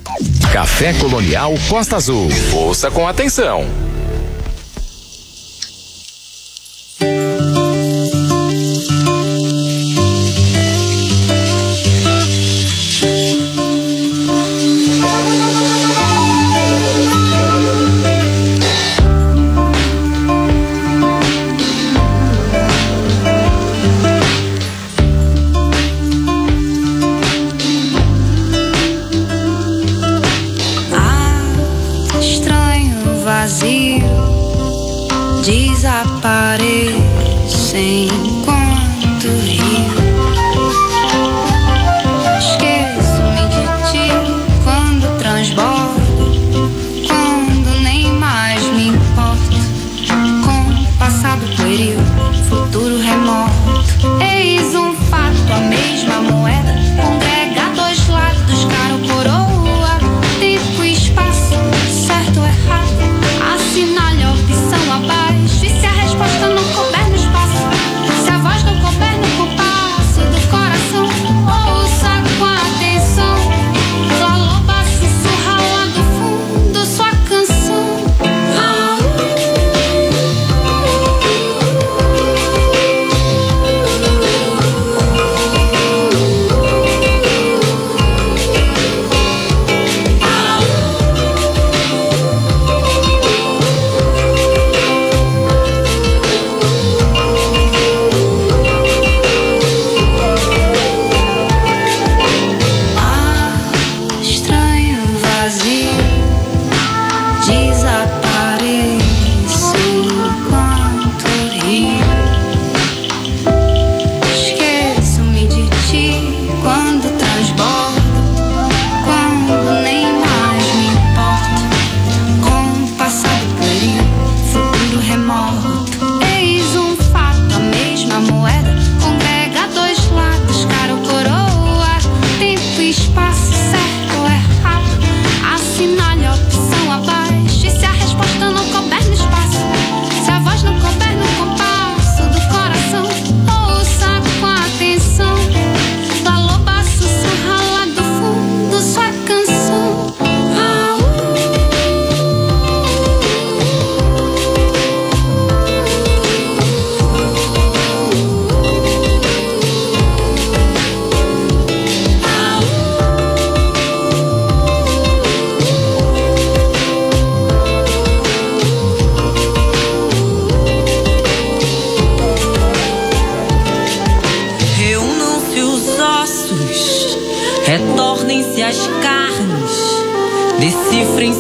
Café 0.53 0.95
Colonial 0.95 1.53
Costa 1.69 1.97
Azul. 1.97 2.29
Ouça 2.55 2.91
com 2.91 3.07
atenção. 3.07 3.67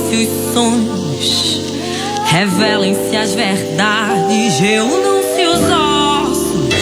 se 0.08 0.14
os 0.16 0.54
sonhos, 0.54 1.62
revelem-se 2.26 3.16
as 3.16 3.34
verdades, 3.34 4.58
reúnam-se 4.60 5.46
os 5.46 5.60
ossos, 5.70 6.74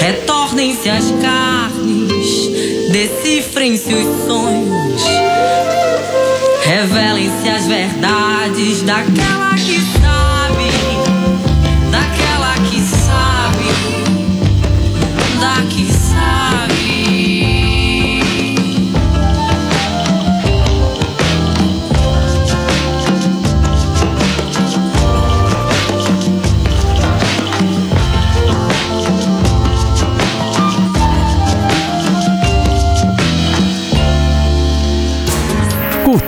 retornem-se 0.00 0.90
as 0.90 1.12
carnes, 1.22 2.48
decifrem-se 2.90 3.94
os 3.94 4.26
sonhos, 4.26 5.02
revelem-se 6.64 7.48
as 7.48 7.66
verdades 7.66 8.82
daquela 8.82 9.54
que 9.54 10.01